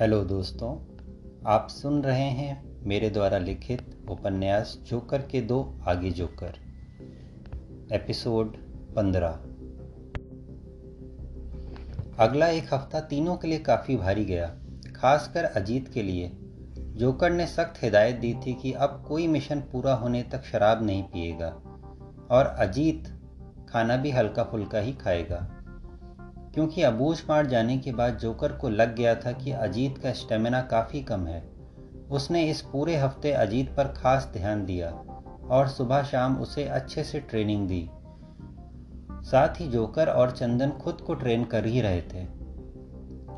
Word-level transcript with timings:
Hello 0.00 0.24
दोस्तों, 0.24 0.68
आप 1.46 1.68
सुन 1.68 2.02
रहे 2.02 2.28
हैं 2.30 2.82
मेरे 2.86 3.10
द्वारा 3.10 3.38
लिखित 3.38 4.06
उपन्यास 4.10 4.78
जोकर 4.86 5.22
के 5.22 5.40
दो 5.40 5.80
आगे 5.88 6.10
जोकर, 6.10 6.54
एपिसोड 7.92 8.56
पंद्रह। 8.96 9.28
अगला 12.24 12.48
एक 12.48 12.74
हफ़्ता 12.74 13.00
तीनों 13.00 13.36
के 13.36 13.48
लिए 13.48 13.58
काफ़ी 13.58 13.96
भारी 13.96 14.24
गया, 14.24 14.46
खासकर 14.96 15.44
अजीत 15.44 15.88
के 15.88 16.02
लिए। 16.02 16.30
जोकर 16.96 17.32
ने 17.32 17.46
सख्त 17.46 17.82
हिदायत 17.82 18.16
दी 18.16 18.34
थी 18.34 18.54
कि 18.54 18.72
अब 18.72 19.04
कोई 19.08 19.26
मिशन 19.26 19.60
पूरा 19.60 19.94
होने 19.94 20.22
तक 20.22 20.44
शराब 20.44 20.86
नहीं 20.86 21.02
पिएगा 21.02 21.50
और 22.30 22.46
अजीत 22.46 23.08
खाना 23.68 23.96
भी 23.96 24.10
हल्का 24.10 24.44
फुल्का 24.44 24.78
ही 24.78 24.92
खाएगा। 24.92 25.57
क्योंकि 26.54 26.82
अबूझ 26.82 27.18
मार 27.28 27.46
जाने 27.46 27.76
के 27.78 27.92
बाद 27.92 28.18
जोकर 28.18 28.52
को 28.52 28.68
लग 28.68 28.94
गया 28.96 29.14
था 29.16 29.32
कि 29.32 29.52
अजीत 29.52 29.98
का 29.98 30.12
स्टेमिना 30.12 30.60
काफ़ी 30.62 31.02
कम 31.02 31.26
है। 31.26 31.42
उसने 32.10 32.42
इस 32.44 32.60
पूरे 32.62 32.96
हफ़्ते 32.96 33.32
अजीत 33.32 33.74
पर 33.76 33.92
खास 33.96 34.30
ध्यान 34.32 34.64
दिया 34.64 34.90
और 35.50 35.68
सुबह 35.68 36.02
शाम 36.02 36.36
उसे 36.38 36.64
अच्छे 36.64 37.04
से 37.04 37.20
ट्रेनिंग 37.20 37.68
दी। 37.68 37.88
साथ 39.24 39.60
ही 39.60 39.68
जोकर 39.68 40.08
और 40.08 40.30
चंदन 40.30 40.70
खुद 40.80 41.00
को 41.00 41.14
ट्रेन 41.14 41.44
कर 41.44 41.66
ही 41.66 41.80
रहे 41.80 42.00
थे। 42.02 42.24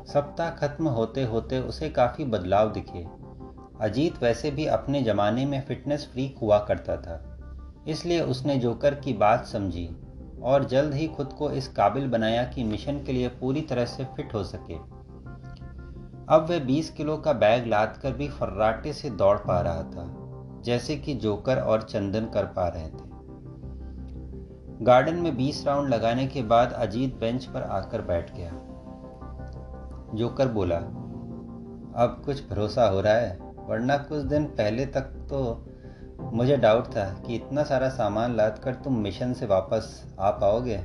सप्ताह 0.05 0.49
खत्म 0.49 0.87
होते 0.87 1.23
होते 1.23 1.59
उसे 1.59 1.89
काफ़ी 1.89 2.25
बदलाव 2.25 2.71
दिखे। 2.73 3.05
अजीत 3.81 4.21
वैसे 4.23 4.51
भी 4.51 4.65
अपने 4.67 5.01
ज़माने 5.03 5.45
में 5.45 5.61
फिटनेस 5.61 6.07
फ्रीक 6.13 6.37
हुआ 6.37 6.59
करता 6.59 6.95
था, 6.97 7.17
इसलिए 7.87 8.21
उसने 8.21 8.57
जोकर 8.57 8.95
की 8.95 9.13
बात 9.13 9.45
समझी। 9.45 9.87
और 10.43 10.63
जल्द 10.63 10.93
ही 10.93 11.07
खुद 11.07 11.33
को 11.33 11.51
इस 11.51 11.67
काबिल 11.67 12.07
बनाया 12.07 12.43
कि 12.43 12.63
मिशन 12.63 13.03
के 13.03 13.13
लिए 13.13 13.27
पूरी 13.27 13.61
तरह 13.61 13.85
से 13.85 14.05
फिट 14.05 14.33
हो 14.33 14.43
सके। 14.43 14.75
अब 16.29 16.45
वह 16.49 16.59
20 16.59 16.89
किलो 16.89 17.17
का 17.17 17.33
बैग 17.33 17.67
लाद 17.67 17.99
कर 18.01 18.13
भी 18.13 18.27
फर्राटे 18.29 18.93
से 18.93 19.09
दौड़ 19.09 19.37
पा 19.37 19.61
रहा 19.61 19.83
था, 19.83 20.05
जैसे 20.61 20.95
कि 20.95 21.13
जोकर 21.13 21.57
और 21.57 21.81
चंदन 21.81 22.25
कर 22.25 22.45
पा 22.45 22.67
रहे 22.67 22.87
थे। 22.87 23.09
गार्डन 24.83 25.15
में 25.15 25.37
20 25.37 25.63
राउंड 25.67 25.89
लगाने 25.89 26.27
के 26.27 26.41
बाद 26.41 26.71
अजीत 26.71 27.15
बेंच 27.15 27.45
पर 27.45 27.61
आकर 27.61 28.01
बैठ 28.01 28.35
गया। 28.35 28.51
जोकर 30.15 30.47
बोला, 30.47 30.77
अब 31.95 32.21
कुछ 32.25 32.49
भरोसा 32.49 32.87
हो 32.87 33.01
रहा 33.01 33.13
है, 33.13 33.37
वरना 33.67 33.97
कुछ 33.97 34.21
दिन 34.21 34.45
पहले 34.45 34.85
तक 34.85 35.01
तो 35.01 35.65
मुझे 36.23 36.57
डाउट 36.57 36.85
था 36.85 37.23
कि 37.27 37.35
इतना 37.35 37.63
सारा 37.63 37.89
सामान 37.89 38.35
लाद 38.35 38.59
कर 38.59 38.75
तुम 38.75 38.97
मिशन 38.97 39.33
से 39.33 39.45
वापस 39.45 40.13
आ 40.19 40.29
पाओगे। 40.29 40.77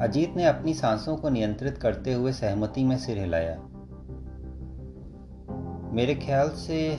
अजीत 0.00 0.34
ने 0.36 0.44
अपनी 0.44 0.74
सांसों 0.74 1.16
को 1.16 1.28
नियंत्रित 1.28 1.78
करते 1.78 2.12
हुए 2.12 2.32
सहमति 2.32 2.84
में 2.84 2.98
सिर 2.98 3.18
हिलाया। 3.18 3.56
मेरे 5.94 6.14
ख्याल 6.14 6.48
से 6.48 6.98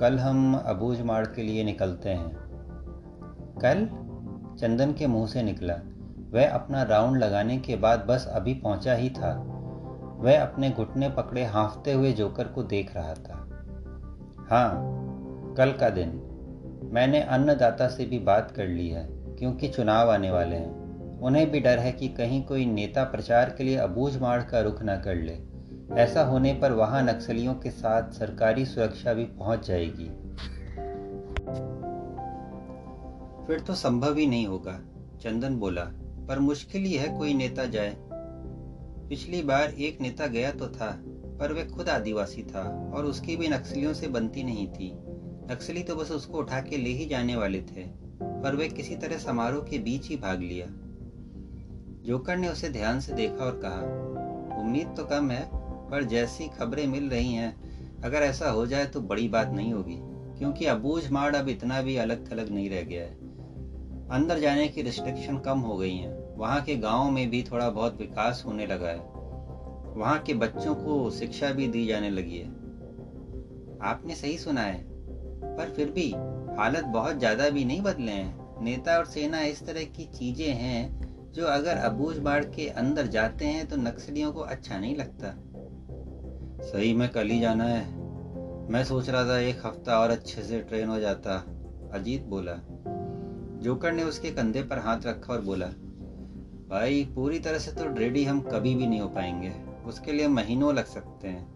कल 0.00 0.18
हम 0.18 0.62
अबूझ 0.66 1.00
माड़ 1.00 1.26
के 1.26 1.42
लिए 1.42 1.64
निकलते 1.64 2.10
हैं। 2.10 2.36
कल? 3.62 3.86
चंदन 4.60 4.92
के 4.92 5.06
मुँह 5.06 5.26
से 5.26 5.42
निकला। 5.42 5.74
वह 6.30 6.50
अपना 6.50 6.82
राउंड 6.82 7.16
लगाने 7.16 7.58
के 7.58 7.76
बाद 7.76 8.06
बस 8.08 8.26
अभी 8.32 8.54
पहुँचा 8.54 8.94
ही 8.94 9.10
था। 9.10 9.42
वह 10.16 10.42
अपने 10.42 10.70
घुटने 10.70 11.08
पकड़े 11.10 11.44
हाँफते 11.44 11.92
हुए 11.92 12.12
जोकर 12.12 12.48
को 12.48 12.62
देख 12.62 12.96
रहा 12.96 13.14
था। 13.14 13.34
हाँ 14.50 14.74
कल 15.56 15.72
का 15.72 15.90
दिन। 15.90 16.33
मैंने 16.92 17.20
अन्नदाता 17.20 17.88
से 17.88 18.04
भी 18.04 18.18
बात 18.18 18.50
कर 18.50 18.66
ली 18.66 18.88
है, 18.88 19.08
क्योंकि 19.10 19.68
चुनाव 19.68 20.10
आने 20.10 20.30
वाले 20.30 20.56
हैं। 20.56 20.84
उन्हें 21.20 21.50
भी 21.50 21.60
डर 21.60 21.78
है 21.78 21.92
कि 21.92 22.08
कहीं 22.08 22.42
कोई 22.44 22.66
नेता 22.66 23.04
प्रचार 23.04 23.54
के 23.58 23.64
लिए 23.64 23.76
अबूझ 23.76 24.16
माड़ 24.16 24.42
का 24.42 24.60
रुख 24.60 24.78
न 24.82 25.02
कर 25.04 25.14
ले। 25.14 25.38
ऐसा 26.00 26.22
होने 26.22 26.54
पर 26.54 26.72
वहाँ 26.72 27.02
नक्सलियों 27.02 27.54
के 27.54 27.70
साथ 27.70 28.10
सरकारी 28.10 28.64
सुरक्षा 28.64 29.12
भी 29.12 29.24
पहुँच 29.24 29.68
जाएगी। 29.68 30.10
फिर 33.46 33.60
तो 33.60 33.74
संभव 33.74 34.16
ही 34.16 34.26
नहीं 34.26 34.46
होगा, 34.46 34.80
चंदन 35.20 35.56
बोला। 35.56 35.90
पर 36.28 36.38
मुश्किल 36.38 36.82
ही 36.82 36.92
है 36.92 37.18
कोई 37.18 37.34
नेता 37.34 37.64
जाए। 37.64 37.96
पिछली 39.08 39.42
बार 39.42 39.70
एक 39.70 40.00
नेता 40.00 40.26
गया 40.26 40.50
तो 40.50 40.68
था, 40.68 41.02
पर 41.40 41.52
वह 41.52 41.76
खुद 41.76 41.88
आदिवासी 41.88 42.42
था 42.42 42.92
और 42.94 43.04
उसकी 43.04 43.36
भी 43.36 43.48
नक्सलियों 43.48 43.92
से 43.92 44.08
बनती 44.08 44.44
नहीं 44.44 44.68
थी। 44.68 45.03
नक्सली 45.50 45.82
तो 45.82 45.96
बस 45.96 46.10
उसको 46.10 46.38
उठा 46.38 46.60
के 46.60 46.76
ले 46.76 46.90
ही 46.90 47.06
जाने 47.06 47.36
वाले 47.36 47.60
थे, 47.60 47.82
पर 48.22 48.56
वे 48.56 48.68
किसी 48.68 48.96
तरह 48.96 49.18
समारोह 49.18 49.62
के 49.62 49.78
बीच 49.78 50.08
ही 50.08 50.16
भाग 50.16 50.40
लिया। 50.40 50.66
जोकर 52.04 52.36
ने 52.36 52.48
उसे 52.48 52.68
ध्यान 52.68 53.00
से 53.00 53.12
देखा 53.12 53.44
और 53.44 53.60
कहा, 53.64 54.60
उम्मीद 54.60 54.86
तो 54.96 55.04
कम 55.04 55.30
है, 55.30 55.48
पर 55.90 56.04
जैसी 56.04 56.48
खबरें 56.48 56.86
मिल 56.86 57.10
रही 57.10 57.34
हैं, 57.34 57.56
अगर 58.02 58.18
ऐसा 58.18 58.50
हो 58.50 58.66
जाए 58.66 58.86
तो 58.86 59.00
बड़ी 59.00 59.28
बात 59.28 59.48
नहीं 59.48 59.72
होगी, 59.72 59.96
क्योंकि 60.38 60.66
अबूझ 60.66 61.10
माड़ 61.10 61.36
अब 61.36 61.48
इतना 61.48 61.82
भी 61.82 61.96
अलग 61.96 62.32
थलग 62.32 62.48
नहीं 62.48 62.70
रह 62.70 62.82
गया 62.82 63.02
है। 63.02 63.14
अंदर 64.10 64.38
जाने 64.38 64.68
की 64.68 64.82
रिस्ट्रिक्शन 64.82 65.38
कम 65.38 65.58
हो 65.58 65.76
गई 65.76 65.96
हैं, 65.96 66.36
वहाँ 66.36 66.62
के 66.62 66.76
गाँव 66.76 67.10
में 67.10 67.30
भी 67.30 67.42
थोड़ा 67.42 67.70
बहुत 67.70 67.98
विकास 67.98 68.42
होने 68.46 68.66
लगा 68.66 68.88
है। 68.88 69.00
वहाँ 69.94 70.18
के 70.18 70.34
बच्चों 70.34 70.74
को 70.74 71.10
शिक्षा 71.10 71.50
भी 71.50 71.68
दी 71.68 71.86
जाने 71.86 72.10
लगी 72.10 72.38
है। 72.38 72.48
आपने 73.82 74.14
सही 74.14 74.38
सुना 74.38 74.60
है 74.60 74.93
पर 75.48 75.72
फिर 75.76 75.90
भी 75.90 76.10
हालत 76.58 76.84
बहुत 76.84 77.18
ज़्यादा 77.18 77.48
भी 77.50 77.64
नहीं 77.64 77.82
बदले 77.82 78.12
हैं। 78.12 78.62
नेता 78.62 78.96
और 78.98 79.04
सेना 79.04 79.40
इस 79.42 79.66
तरह 79.66 79.84
की 79.84 80.04
चीज़ें 80.04 80.48
हैं 80.48 81.32
जो 81.32 81.46
अगर 81.46 81.76
अबूझ 81.76 82.16
बाढ़ 82.18 82.44
के 82.44 82.68
अंदर 82.68 83.06
जाते 83.06 83.44
हैं 83.44 83.66
तो 83.66 83.76
नक्सलियों 83.76 84.32
को 84.32 84.40
अच्छा 84.40 84.78
नहीं 84.78 84.96
लगता। 84.96 85.34
सही 86.64 86.92
में 86.92 87.08
कल 87.08 87.28
ही 87.28 87.40
जाना 87.40 87.64
है। 87.64 87.82
मैं 88.68 88.84
सोच 88.84 89.08
रहा 89.08 89.24
था 89.24 89.38
एक 89.38 89.66
हफ़्ता 89.66 89.98
और 90.00 90.10
अच्छे 90.10 90.42
से 90.42 90.60
ट्रेन 90.60 90.88
हो 90.88 90.98
जाता, 91.00 91.36
अजीत 91.94 92.24
बोला। 92.24 92.54
जोकर 93.62 93.92
ने 93.92 94.02
उसके 94.02 94.30
कंधे 94.30 94.62
पर 94.62 94.78
हाथ 94.78 95.06
रखा 95.06 95.32
और 95.32 95.40
बोला, 95.40 95.66
भाई, 96.68 97.04
पूरी 97.14 97.38
तरह 97.38 97.58
से 97.58 97.72
तो 97.72 97.84
रेडी 97.94 98.24
हम 98.24 98.40
कभी 98.42 98.74
भी 98.74 98.86
नहीं 98.86 99.00
हो 99.00 99.08
पाएँगे। 99.08 99.52
उसके 99.86 100.12
लिए 100.12 100.28
महीनों 100.28 100.74
लग 100.74 100.84
सकते 100.84 101.28
हैं। 101.28 101.53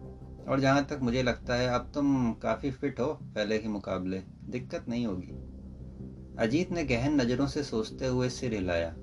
और 0.49 0.59
जहाँ 0.59 0.85
तक 0.85 0.99
मुझे 1.01 1.23
लगता 1.23 1.55
है 1.55 1.67
अब 1.67 1.91
तुम 1.93 2.33
काफ़ी 2.33 2.71
फिट 2.71 2.99
हो 2.99 3.19
पहले 3.23 3.59
के 3.59 3.67
मुकाबले। 3.67 4.21
दिक्कत 4.49 4.85
नहीं 4.89 5.05
होगी। 5.05 5.49
अजीत 6.39 6.71
ने 6.71 6.83
गहन 6.83 7.21
नज़रों 7.21 7.47
से 7.47 7.63
सोचते 7.63 8.05
हुए 8.05 8.29
सिर 8.29 8.53
हिलाया। 8.53 8.95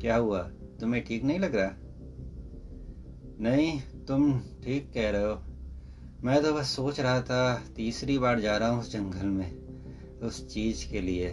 क्या 0.00 0.16
हुआ? 0.16 0.42
तुम्हें 0.80 1.04
ठीक 1.04 1.24
नहीं 1.24 1.38
लग 1.38 1.54
रहा? 1.54 1.70
नहीं, 3.40 3.82
तुम 4.08 4.40
ठीक 4.40 4.92
कह 4.94 5.10
रहे 5.10 5.22
हो। 5.22 5.42
मैं 6.24 6.42
तो 6.42 6.54
बस 6.54 6.66
सोच 6.66 7.00
रहा 7.00 7.20
था, 7.20 7.62
तीसरी 7.76 8.18
बार 8.18 8.40
जा 8.40 8.56
रहा 8.56 8.68
हूँ 8.68 8.80
उस 8.80 8.92
जंगल 8.92 9.26
में, 9.26 9.56
उस 10.22 10.54
चीज़ 10.54 10.88
के 10.88 11.00
लिए। 11.00 11.28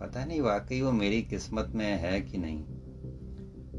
पता 0.00 0.24
नहीं 0.24 0.40
वाकई 0.40 0.80
वो 0.80 0.92
मेरी 0.92 1.22
किस्मत 1.22 1.72
में 1.74 1.96
है 1.96 2.20
कि 2.20 2.38
नहीं। 2.38 2.64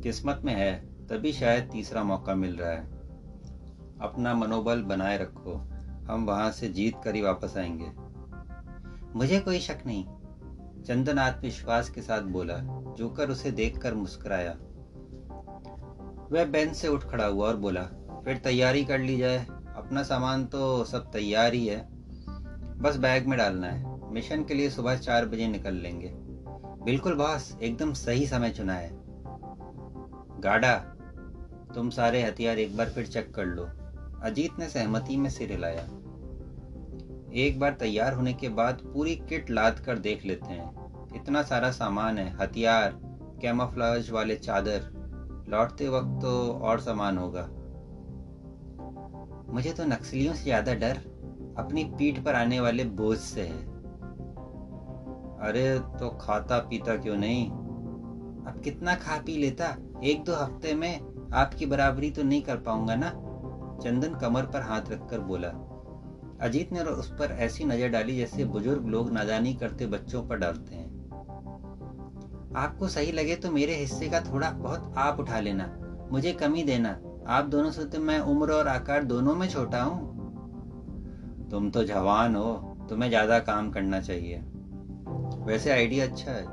किस्मत 0.02 0.42
में 0.46 0.54
है, 0.54 0.86
तभी 1.08 1.34
शायद 1.34 1.70
तीसरा 1.72 2.04
मौका 2.04 2.36
मिल 2.36 2.56
रहा 2.56 2.72
है। 2.72 3.01
अपना 4.02 4.34
मनोबल 4.34 4.82
बनाए 4.82 5.18
रखो। 5.18 5.72
हम 6.10 6.26
वहाँ 6.26 6.52
से 6.52 6.70
जीत 6.70 6.94
कर 7.04 7.16
ही 7.16 7.22
वापस 7.22 7.54
आएँगे। 7.58 7.92
मुझे 9.16 9.40
कोई 9.40 9.60
शक 9.60 9.78
नहीं। 9.86 10.06
चंदन 10.84 11.18
आत्मविश्वास 11.18 11.90
के 11.90 12.02
साथ 12.02 12.22
बोला, 12.22 12.58
जोकर 12.98 13.30
उसे 13.30 13.52
देखकर 13.52 13.94
मुस्कुराया। 13.94 14.52
वह 16.32 16.46
बेंच 16.46 16.76
से 16.76 16.88
उठ 16.88 17.04
खड़ा 17.04 17.26
हुआ 17.26 17.48
और 17.48 17.58
बोला, 17.58 17.84
फिर 18.26 18.38
तैयारी 18.38 18.86
कर 18.86 19.00
ली 19.00 19.18
जाए। 19.18 19.46
अपना 19.76 20.04
सामान 20.04 20.46
तो 20.46 20.86
सब 20.86 21.12
तैयार 21.12 21.54
ही 21.54 21.68
है। 21.68 21.88
बस 22.80 22.98
बैग 22.98 23.28
में 23.28 23.38
डालना 23.38 23.68
है। 23.68 24.12
मिशन 24.12 24.44
के 24.44 24.54
लिए 24.54 24.70
सुबह 24.70 24.96
चार 24.96 25.26
बजे 25.26 25.48
निकल 25.48 25.74
लेंगे। 25.74 26.12
बिल्कुल 26.84 27.16
बॉस, 27.16 27.58
एकदम 27.62 27.94
सही 27.94 28.28
समय 28.28 28.50
चुना 28.50 28.74
है। 28.74 28.90
गाड़ा, 30.40 30.76
तुम 31.76 31.90
सारे 31.90 32.24
हथियार 32.24 32.60
एक 32.60 32.78
बार 32.78 32.90
फिर 32.90 33.08
चेक 33.08 33.36
कर 33.36 33.46
लो। 33.46 33.70
अजीत 34.24 34.60
ने 34.60 34.70
सहमति 34.70 35.18
में 35.18 35.30
सिर 35.30 35.52
हिलाया। 35.52 35.82
एक 37.34 37.60
बार 37.60 37.74
तैयार 37.74 38.14
होने 38.14 38.34
के 38.34 38.50
बाद 38.50 38.82
पूरी 38.94 39.16
किट 39.16 39.50
लाद 39.50 39.80
कर 39.80 40.00
देख 40.00 40.26
लेते 40.26 40.54
हैं। 40.54 41.16
इतना 41.16 41.42
सारा 41.42 41.72
सामान 41.72 42.18
है, 42.18 42.38
हथियार, 42.38 43.00
कैमोफ्लाज 43.42 44.10
वाले 44.10 44.36
चादर, 44.36 44.82
लौटते 45.50 45.88
वक्त 45.88 46.22
तो 46.22 46.52
और 46.52 46.80
सामान 46.80 47.18
होगा। 47.18 47.48
मुझे 49.54 49.74
तो 49.74 49.86
नक्सलियों 49.86 50.34
से 50.34 50.44
ज़्यादा 50.44 50.74
डर 50.74 50.98
अपनी 51.58 51.84
पीठ 51.84 52.20
पर 52.20 52.36
आने 52.36 52.60
वाले 52.60 52.84
बोझ 52.84 53.18
से 53.18 53.42
है। 53.42 53.60
अरे 55.40 55.80
तो 56.00 56.10
खाता 56.10 56.60
पीता 56.60 56.96
क्यों 56.96 57.18
नहीं? 57.18 57.50
अब 58.46 58.62
कितना 58.64 58.96
खा 58.96 59.18
पी 59.18 59.38
लेता? 59.38 59.76
एक 60.04 60.24
दो 60.24 60.36
हफ़्ते 60.36 60.74
में 60.74 61.30
आपकी 61.34 61.66
बराबरी 61.66 62.12
तो 62.12 62.24
नहीं 62.24 62.42
कर 62.42 62.58
पाऊँगा 62.58 62.96
ना? 62.96 63.10
चंदन 63.84 64.14
कमर 64.14 64.46
पर 64.46 64.62
हाथ 64.62 64.90
रखकर 64.92 65.20
बोला, 65.22 65.48
अजीत 66.42 66.72
ने 66.74 66.82
उस 66.82 67.12
पर 67.12 67.32
ऐसी 67.40 67.66
नज़र 67.66 67.88
डाली 67.88 68.16
जैसे 68.18 68.46
बुज़ुर्ग 68.46 68.88
लोग 68.88 69.12
नादानी 69.12 69.54
करते 69.54 69.86
बच्चों 69.88 70.22
पर 70.24 70.38
डालते 70.38 70.76
हैं। 70.76 70.90
आपको 72.56 72.88
सही 72.88 73.12
लगे 73.12 73.36
तो 73.36 73.50
मेरे 73.50 73.76
हिस्से 73.76 74.08
का 74.10 74.20
थोड़ा 74.22 74.50
बहुत 74.52 74.94
आप 74.98 75.20
उठा 75.20 75.40
लेना, 75.40 75.70
मुझे 76.12 76.34
कमी 76.34 76.64
देना। 76.64 76.98
आप 77.28 77.46
दोनों 77.46 77.72
से 77.72 77.86
तो 77.86 78.00
मैं 78.00 78.20
उम्र 78.20 78.52
और 78.52 78.68
आकार 78.68 79.04
दोनों 79.04 79.36
में 79.36 79.48
छोटा 79.50 79.82
हूँ। 79.82 81.50
तुम 81.52 81.70
तो 81.70 81.84
जवान 81.84 82.36
हो, 82.36 82.54
तुम्हें 82.90 83.10
ज़्यादा 83.10 83.40
काम 83.42 83.70
करना 83.70 84.00
चाहिए। 84.00 84.42
वैसे 85.46 85.72
आइडिया 85.72 86.06
अच्छा 86.06 86.32
है। 86.32 86.46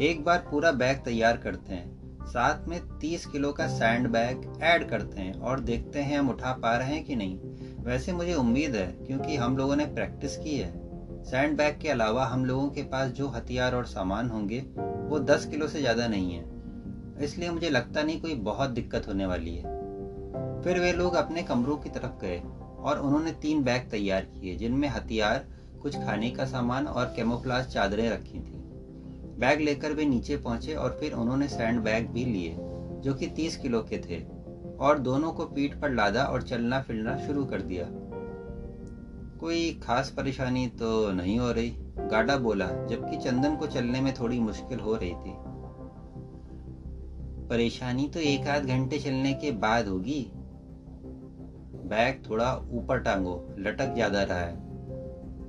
एक 0.00 0.24
बार 0.24 0.46
पूरा 0.50 0.70
बैग 0.72 1.04
तैयार 1.04 1.36
करते 1.36 1.74
हैं। 1.74 1.95
साथ 2.26 2.68
में 2.68 2.80
तीस 2.98 3.26
किलो 3.26 3.52
का 3.52 3.66
सैंड 3.68 4.08
बैग 4.08 4.58
ऐड 4.62 4.88
करते 4.88 5.20
हैं 5.20 5.40
और 5.40 5.60
देखते 5.60 5.98
हैं 5.98 6.18
हम 6.18 6.28
उठा 6.30 6.52
पा 6.52 6.76
रहे 6.76 6.94
हैं 6.94 7.04
कि 7.04 7.16
नहीं। 7.16 7.38
वैसे 7.84 8.12
मुझे 8.12 8.34
उम्मीद 8.34 8.76
है, 8.76 8.86
क्योंकि 8.86 9.36
हम 9.36 9.56
लोगों 9.56 9.76
ने 9.76 9.84
प्रैक्टिस 9.84 10.36
की 10.36 10.56
है। 10.56 10.86
सैंड 11.24 11.56
बैग 11.56 11.78
के 11.80 11.88
अलावा 11.88 12.24
हम 12.26 12.44
लोगों 12.44 12.68
के 12.70 12.82
पास 12.82 13.10
जो 13.10 13.28
हथियार 13.28 13.74
और 13.74 13.86
सामान 13.86 14.30
होंगे, 14.30 14.58
वो 14.78 15.18
दस 15.18 15.46
किलो 15.46 15.68
से 15.68 15.80
ज़्यादा 15.80 16.08
नहीं 16.08 16.34
है। 16.34 16.44
इसलिए 17.24 17.50
मुझे 17.50 17.70
लगता 17.70 18.02
नहीं 18.02 18.20
कोई 18.20 18.34
बहुत 18.34 18.70
दिक्कत 18.70 19.08
होने 19.08 19.26
वाली 19.26 19.54
है। 19.56 19.74
फिर 20.62 20.80
वे 20.80 20.92
लोग 20.92 21.14
अपने 21.14 21.42
कमरों 21.42 21.76
की 21.76 21.90
तरफ़ 21.90 22.20
गए 22.22 22.42
और 22.78 22.98
उन्होंने 22.98 23.32
तीन 23.32 23.62
बैग 23.62 23.88
तैयार 23.90 24.20
किए, 24.20 24.56
जिनमें 24.56 24.88
हथियार, 24.88 25.46
कुछ 25.82 25.96
खाने 25.96 26.30
का 26.30 26.44
सामान 26.44 26.86
और 26.86 27.12
कैमोफ्लाज 27.16 27.66
चादरें 27.66 28.10
रखी 28.10 28.40
थी। 28.40 28.65
बैग 29.38 29.60
लेकर 29.60 29.92
वे 29.92 30.04
नीचे 30.04 30.36
पहुँचे 30.36 30.74
और 30.74 30.96
फिर 31.00 31.12
उन्होंने 31.12 31.48
सैंड 31.48 31.80
बैग 31.80 32.08
भी 32.08 32.24
लिए, 32.24 32.56
जो 33.00 33.14
कि 33.14 33.26
तीस 33.26 33.56
किलो 33.56 33.80
के 33.82 33.98
थे, 33.98 34.22
और 34.80 34.98
दोनों 34.98 35.32
को 35.32 35.46
पीठ 35.46 35.74
पर 35.74 35.90
लादा 35.90 36.24
और 36.24 36.42
चलना 36.42 36.80
फिरना 36.80 37.16
शुरू 37.16 37.44
कर 37.44 37.62
दिया। 37.62 37.86
कोई 39.40 39.80
खास 39.82 40.10
परेशानी 40.10 40.66
तो 40.66 41.12
नहीं 41.12 41.38
हो 41.38 41.50
रही 41.52 41.74
गाडा 42.10 42.36
बोला, 42.36 42.66
जबकि 42.86 43.16
चंदन 43.16 43.56
को 43.56 43.66
चलने 43.66 44.00
में 44.00 44.14
थोड़ी 44.14 44.38
मुश्किल 44.40 44.80
हो 44.80 44.96
रही 44.96 45.14
थी। 45.14 45.34
परेशानी 47.48 48.08
तो 48.08 48.20
एक 48.20 48.46
आध 48.46 48.66
घंटे 48.66 48.98
चलने 48.98 49.32
के 49.34 49.50
बाद 49.50 49.88
होगी। 49.88 50.30
बैग 51.86 52.22
थोड़ा 52.30 52.54
ऊपर 52.70 52.98
टांगो, 52.98 53.54
लटक 53.58 53.94
ज़्यादा 53.94 54.22
रहा 54.22 54.38
है। 54.38 54.65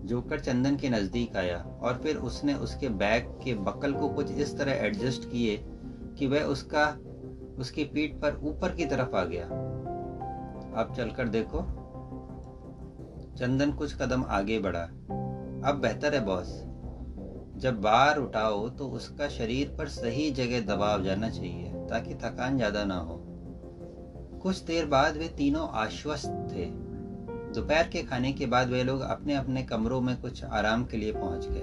जोकर 0.08 0.40
चंदन 0.40 0.76
के 0.76 0.90
नज़दीक 0.90 1.36
आया 1.36 1.58
और 1.82 2.00
फिर 2.04 2.18
उसने 2.18 2.54
उसके 2.54 2.90
बैग 2.90 3.26
के 3.44 3.54
बकल 3.54 3.94
को 3.94 4.10
कुछ 4.10 4.32
इस 4.32 4.58
तरह 4.58 4.86
एडजस्ट 4.86 5.30
किए 5.32 5.58
कि 6.18 6.28
वह 6.28 6.44
उसका, 6.44 6.86
उसकी 7.60 7.84
पीठ 7.84 8.16
पर 8.16 8.40
ऊपर 8.44 8.72
की 8.72 8.86
तरफ़ 8.86 9.16
आ 9.16 9.24
गया। 9.24 9.46
अब 10.82 10.94
चलकर 10.98 11.28
देखो। 11.28 11.62
चंदन 13.38 13.72
कुछ 13.72 13.94
कदम 13.94 14.24
आगे 14.30 14.60
बढ़ा। 14.60 14.84
अब 15.70 15.80
बेहतर 15.82 16.16
है 16.16 16.26
बॉस 16.26 16.48
जब 17.58 17.80
बार 17.82 18.18
उठाओ 18.18 18.68
तो 18.70 18.88
उसका 18.88 19.28
शरीर 19.28 19.76
पर 19.78 19.88
सही 19.88 20.30
जगह 20.32 20.62
दबाव 20.66 21.04
जाना 21.04 21.30
चाहिए, 21.30 21.72
ताकि 21.90 22.16
थकान 22.16 22.58
ज़्यादा 22.58 22.84
ना 22.86 22.98
हो। 22.98 23.20
कुछ 24.44 24.62
देर 24.64 24.86
बाद 24.86 25.18
वे 25.18 25.28
तीनों 25.28 25.68
आश्वस्त 25.70 26.48
थे। 26.52 26.66
दोपहर 27.58 27.88
के 27.88 28.04
खाने 28.04 28.34
के 28.34 28.46
बाद 28.46 28.70
वे 28.70 28.84
लोग 28.84 29.02
अपने 29.02 29.36
अपने 29.36 29.64
कमरों 29.64 30.02
में 30.02 30.22
कुछ 30.22 30.44
आराम 30.44 30.86
के 30.86 30.98
लिए 30.98 31.12
पहुँच 31.12 31.46
गए। 31.48 31.62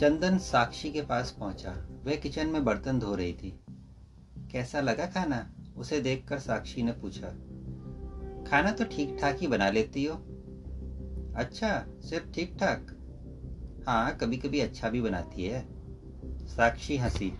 चंदन 0.00 0.38
साक्षी 0.38 0.90
के 0.90 1.02
पास 1.02 1.36
पहुँचा। 1.40 1.70
वह 2.04 2.16
किचन 2.16 2.46
में 2.46 2.64
बर्तन 2.64 2.98
धो 2.98 3.14
रही 3.14 3.32
थी। 3.32 3.60
कैसा 4.52 4.80
लगा 4.80 5.06
खाना? 5.06 5.50
उसे 5.76 6.00
देखकर 6.00 6.38
साक्षी 6.38 6.82
ने 6.82 6.92
पूछा। 6.92 7.28
खाना 8.50 8.72
तो 8.72 8.84
ठीक 8.84 9.16
ठाक 9.20 9.38
ही 9.40 9.46
बना 9.46 9.70
लेती 9.70 10.04
हो? 10.04 10.16
अच्छा 11.36 11.86
सिर्फ़ 12.00 12.32
ठीक 12.32 12.56
ठाक 12.60 12.86
हाँ 13.86 14.16
कभी 14.16 14.36
कभी 14.36 14.60
अच्छा 14.60 14.90
भी 14.90 15.00
बनाती 15.00 15.44
है। 15.44 15.66
साक्षी 16.46 16.96
हँसी। 16.96 17.38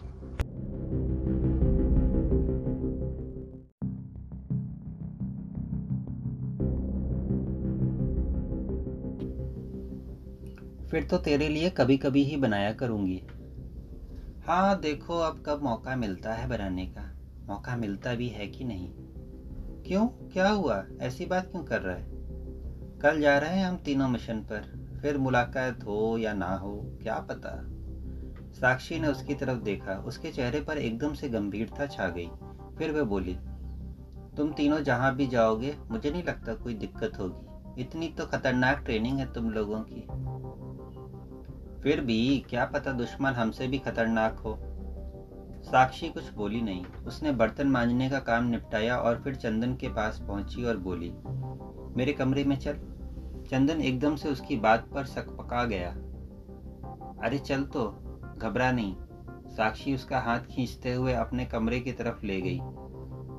फिर 11.01 11.09
तो 11.09 11.19
तेरे 11.19 11.49
लिए 11.49 11.71
कभी 11.71 11.97
कभी 11.97 12.25
ही 12.25 12.37
बनाया 12.37 12.73
करूँगी। 12.73 13.23
हाँ 14.47 14.81
देखो 14.81 15.19
अब 15.19 15.43
कब 15.47 15.63
मौका 15.63 15.97
मिलता 15.97 16.33
है 16.33 16.49
बनाने 16.49 16.87
का। 16.87 17.19
मौका 17.47 17.77
मिलता 17.77 18.15
भी 18.15 18.29
है 18.29 18.47
कि 18.47 18.65
नहीं? 18.65 18.93
क्यों? 19.83 20.07
क्या 20.07 20.49
हुआ? 20.49 20.85
ऐसी 21.01 21.27
बात 21.27 21.51
क्यों 21.51 21.63
कर 21.63 21.81
रहा 21.81 21.97
है? 21.97 22.07
कल 22.99 23.21
जा 23.21 23.39
रहे 23.39 23.51
हैं 23.51 23.67
हम 23.67 23.77
तीनों 23.77 24.09
मिशन 24.09 24.41
पर। 24.41 24.89
फिर 25.03 25.19
मुलाकात 25.19 25.85
हो 25.85 26.19
या 26.19 26.33
ना 26.33 26.57
हो, 26.57 26.99
क्या 27.03 27.21
पता? 27.21 27.67
साक्षी 28.61 28.99
ने 28.99 29.09
उसकी 29.09 29.35
तरफ़ 29.35 29.59
देखा। 29.59 29.99
उसके 29.99 30.31
चेहरे 30.31 30.61
पर 30.61 30.79
एकदम 30.79 31.13
से 31.13 31.29
गंभीरता 31.29 31.87
छा 31.87 32.09
गई। 32.09 32.29
फिर 32.79 32.91
वह 32.91 33.03
बोली, 33.03 33.35
तुम 34.37 34.53
तीनों 34.53 34.81
जहाँ 34.81 35.17
भी 35.17 35.27
जाओगे, 35.27 35.77
मुझे 35.91 36.11
नहीं 36.11 36.25
लगता 36.25 36.55
कोई 36.55 36.75
दिक्कत 36.75 37.19
होगी। 37.19 37.47
इतनी 37.83 38.09
तो 38.09 38.27
खतरनाक 38.27 38.79
ट्रेनिंग 38.79 39.19
है 39.19 39.33
तुम 39.33 39.51
लोगों 39.51 39.81
की। 39.81 40.07
फिर 41.83 42.01
भी 42.01 42.45
क्या 42.51 42.65
पता 42.65 42.93
दुश्मन 42.93 43.33
हमसे 43.33 43.67
भी 43.69 43.79
खतरनाक 43.79 44.39
हो। 44.39 44.59
साक्षी 45.63 46.09
कुछ 46.09 46.33
बोली 46.33 46.61
नहीं। 46.63 46.85
उसने 47.07 47.33
बर्तन 47.33 47.67
मांजने 47.67 48.09
का 48.11 48.19
काम 48.19 48.45
निपटाया 48.45 48.97
और 48.97 49.21
फिर 49.23 49.35
चंदन 49.35 49.75
के 49.75 49.89
पास 49.89 50.21
पहुँची 50.29 50.65
और 50.65 50.77
बोली, 50.77 51.13
मेरे 51.97 52.13
कमरे 52.13 52.45
में 52.45 52.57
चल। 52.57 52.79
चंदन 53.51 53.81
एकदम 53.81 54.17
से 54.17 54.29
उसकी 54.29 54.57
बात 54.57 54.89
पर 54.95 55.05
सकपका 55.05 55.65
गया। 55.65 55.91
अरे 57.23 57.39
चल 57.39 57.63
तो 57.65 57.87
घबरा 58.39 58.71
नहीं। 58.73 58.95
साक्षी 59.51 59.95
उसका 59.95 60.19
हाथ 60.19 60.41
खींचते 60.41 60.93
हुए 60.93 61.13
अपने 61.13 61.45
कमरे 61.45 61.81
की 61.81 61.93
तरफ़ 61.93 62.25
ले 62.27 62.41
गई, 62.41 62.61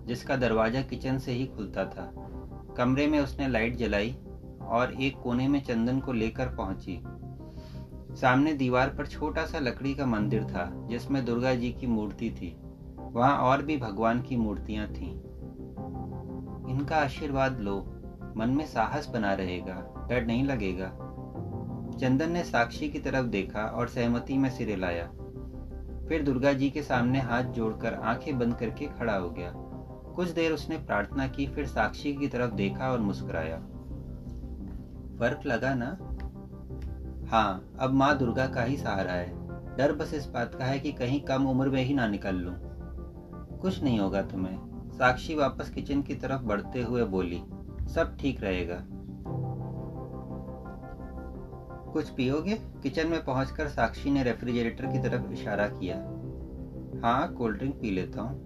जिसका 0.08 0.36
दरवाज़ा 0.36 0.82
किचन 0.82 1.18
से 1.18 1.32
ही 1.32 1.46
खुलता 1.46 1.86
था। 1.86 2.12
कमरे 2.78 3.08
में 3.08 3.20
उसने 3.20 3.48
लाइट 3.48 3.76
जलाई 3.76 4.16
और 4.62 4.94
एक 5.02 5.18
कोने 5.18 5.48
में 5.48 5.62
चंदन 5.64 6.00
को 6.00 6.14
लेकर 6.14 6.56
पहुँची। 6.56 7.02
सामने 8.16 8.54
दीवार 8.54 8.90
पर 8.90 9.08
छोटा 9.08 9.46
सा 9.46 9.60
लकड़ी 9.60 9.96
का 9.96 10.06
मंदिर 10.06 10.44
था, 10.44 10.88
जिसमें 10.90 11.26
दुर्गा 11.26 11.56
जी 11.56 11.72
की 11.72 11.88
मूर्ति 11.88 12.32
थी। 12.32 12.58
वहाँ 13.00 13.38
और 13.38 13.62
भी 13.62 13.78
भगवान 13.78 14.22
की 14.22 14.36
मूर्तियाँ 14.36 14.88
थीं। 14.88 15.20
इनका 16.70 16.98
आशीर्वाद 16.98 17.60
लो, 17.60 17.86
मन 18.38 18.50
में 18.50 18.66
साहस 18.66 19.08
बना 19.08 19.34
रहेगा, 19.34 20.08
डर 20.10 20.26
नहीं 20.26 20.44
लगेगा। 20.44 20.88
चंदन 22.00 22.32
ने 22.32 22.44
साक्षी 22.44 22.90
की 22.90 23.00
तरफ़ 23.00 23.26
देखा 23.26 23.66
और 23.66 23.88
सहमति 23.88 24.38
में 24.38 24.50
सिर 24.50 24.70
हिलाया 24.70 25.12
फिर 26.02 26.24
दुर्गा 26.24 26.54
जी 26.54 26.70
के 26.70 26.82
सामने 26.82 27.20
हाथ 27.20 27.44
जोड़कर 27.44 27.94
आँखें 27.94 28.40
बंद 28.40 28.56
करके 28.56 28.86
खड़ा 28.86 29.16
हो 29.16 29.30
गया। 29.30 29.54
कुछ 30.16 30.30
देर 30.30 30.52
उसने 30.52 30.78
प्रार्थना 30.78 31.28
की, 31.28 31.48
फिर 31.48 31.68
साक्षी 31.68 32.14
की 32.14 32.28
तरफ़ 32.28 32.52
देखा 32.52 32.92
और 32.92 33.00
मुस्कुराया। 33.00 33.58
फ़र्क 35.20 35.40
लगा 35.46 35.74
ना? 35.74 35.98
हाँ 37.32 37.76
अब 37.80 37.92
माँ 37.94 38.18
दुर्गा 38.18 38.48
का 38.48 38.64
ही 38.64 38.78
सहारा 38.78 39.12
है। 39.12 39.34
डर 39.78 39.92
बस 39.92 40.14
इस 40.14 40.26
बात 40.26 40.56
का 40.56 40.66
है 40.66 40.80
कि 40.80 40.92
कहीं 40.92 41.20
कम 41.22 41.46
उम्र 41.46 41.70
में 41.70 41.84
ही 41.84 41.94
ना 41.94 42.08
निकल 42.08 42.36
लूँ। 42.36 42.54
कुछ 43.60 43.84
नहीं 43.84 44.00
होगा 44.00 44.22
तुम्हें। 44.22 44.90
साक्षी 44.92 45.36
वापस 45.36 45.70
किचन 45.70 46.02
की 46.02 46.16
तरफ़ 46.16 46.42
बढ़ते 46.42 46.82
हुए 46.82 47.04
बोली, 47.04 47.42
सब 47.94 48.18
ठीक 48.20 48.44
रहेगा। 48.44 48.82
कुछ 51.92 52.10
पियोगे? 52.10 52.56
किचन 52.56 53.08
में 53.08 53.24
पहुंचकर 53.26 53.68
साक्षी 53.68 54.10
ने 54.10 54.24
रेफ्रिजरेटर 54.24 54.86
की 54.86 55.00
तरफ़ 55.00 55.32
इशारा 55.32 55.68
किया। 55.68 55.96
हाँ 57.04 57.34
कोल्ड 57.34 57.58
ड्रिंक 57.58 57.76
पी 57.82 57.92
लेता 57.92 58.22
हूँ। 58.22 58.40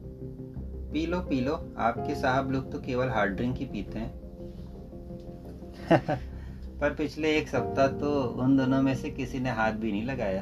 पी 0.94 1.06
लो 1.06 1.22
पी 1.22 1.42
लो। 1.42 1.74
आपके 1.78 2.16
साहब 2.16 2.52
लोग 2.52 2.72
तो 2.72 2.80
केवल 2.80 3.10
हार्ड 3.10 3.36
ड्रिंक 3.36 3.58
ही 3.58 3.66
पीते 3.66 4.00
हैं। 4.00 4.14
पर 6.82 6.94
पिछले 6.94 7.38
एक 7.38 7.48
सप्ताह 7.48 7.88
तो 7.88 8.24
उन 8.24 8.58
दोनों 8.58 8.82
में 8.82 8.96
से 8.96 9.10
किसी 9.10 9.40
ने 9.40 9.50
हाथ 9.50 9.72
भी 9.72 9.92
नहीं 9.92 10.06
लगाया। 10.06 10.42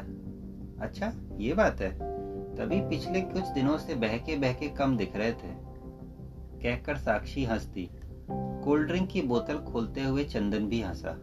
अच्छा 0.80 1.14
ये 1.38 1.54
बात 1.54 1.82
है। 1.82 1.92
तभी 2.56 2.82
पिछले 2.82 3.22
कुछ 3.22 3.44
दिनों 3.44 3.78
से 3.78 3.96
बहके 3.96 4.36
बहके 4.36 4.68
कम 4.68 4.98
दिख 4.98 5.16
रहे 5.16 5.32
थे। 5.32 5.52
कहकर 6.64 6.98
साक्षी 6.98 7.44
हंसती। 7.44 7.90
कोल्ड 8.32 8.88
ड्रिंक 8.88 9.10
की 9.10 9.22
बोतल 9.22 9.58
खोलते 9.58 10.02
हुए 10.02 10.24
चंदन 10.24 10.68
भी 10.68 10.82
हंसा। 10.82 11.18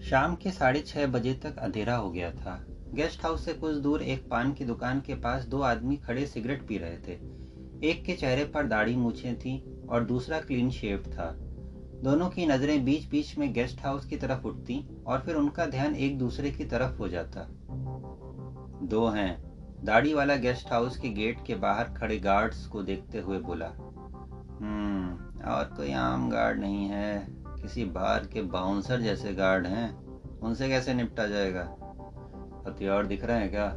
शाम 0.00 0.34
के 0.34 0.50
साढ़े 0.50 0.80
छह 0.80 1.06
बजे 1.06 1.34
तक 1.34 1.56
अंधेरा 1.58 1.96
हो 1.96 2.10
गया 2.10 2.30
था। 2.30 2.66
गेस्ट 2.96 3.24
हाउस 3.24 3.44
से 3.44 3.52
कुछ 3.52 3.76
दूर 3.76 4.02
एक 4.02 4.28
पान 4.30 4.52
की 4.52 4.64
दुकान 4.64 5.00
के 5.00 5.14
पास 5.14 5.44
दो 5.44 5.60
आदमी 5.60 5.96
खड़े 5.96 6.26
सिगरेट 6.26 6.66
पी 6.66 6.78
रहे 6.78 6.96
थे। 6.96 7.12
एक 7.88 8.04
के 8.04 8.14
चेहरे 8.14 8.44
पर 8.44 8.66
दाढ़ी 8.66 8.96
मूछे 8.96 9.34
थी 9.34 9.82
और 9.88 10.04
दूसरा 10.04 10.40
क्लीन 10.40 10.70
शेव 10.70 10.98
था। 10.98 11.32
दोनों 12.04 12.28
की 12.28 12.46
नज़रें 12.46 12.84
बीच 12.84 13.08
बीच 13.08 13.38
में 13.38 13.52
गेस्ट 13.52 13.80
हाउस 13.80 14.04
की 14.04 14.16
तरफ़ 14.16 14.44
उठती 14.44 14.84
और 15.06 15.20
फिर 15.20 15.34
उनका 15.34 15.66
ध्यान 15.66 15.94
एक 15.94 16.18
दूसरे 16.18 16.50
की 16.50 16.64
तरफ़ 16.64 16.98
हो 16.98 17.08
जाता। 17.08 17.46
दो 18.82 19.06
हैं, 19.06 19.42
दाढ़ी 19.84 20.14
वाला 20.14 20.36
गेस्ट 20.36 20.72
हाउस 20.72 20.96
के 20.96 21.08
गेट 21.08 21.44
के 21.46 21.54
बाहर 21.54 21.84
खड़े 21.84 22.18
गार्ड्स 22.18 22.66
को 22.66 22.82
देखते 22.82 23.18
हुए 23.18 23.38
बोला 23.38 23.68
हम्म 24.60 25.40
और 25.50 25.64
कोई 25.64 25.92
आम 25.92 26.30
गार्ड 26.30 26.58
नहीं 26.58 26.84
है। 26.84 27.26
किसी 27.30 27.84
बार 27.84 28.26
के 28.26 28.42
बाउंसर 28.42 29.00
जैसे 29.00 29.34
गार्ड 29.34 29.66
हैं। 29.66 29.94
उनसे 30.38 30.68
कैसे 30.68 30.94
निपटा 30.94 31.26
जाएगा? 31.26 31.85
हथियार 32.66 33.06
दिख 33.06 33.24
रहे 33.24 33.40
हैं 33.40 33.50
क्या? 33.50 33.68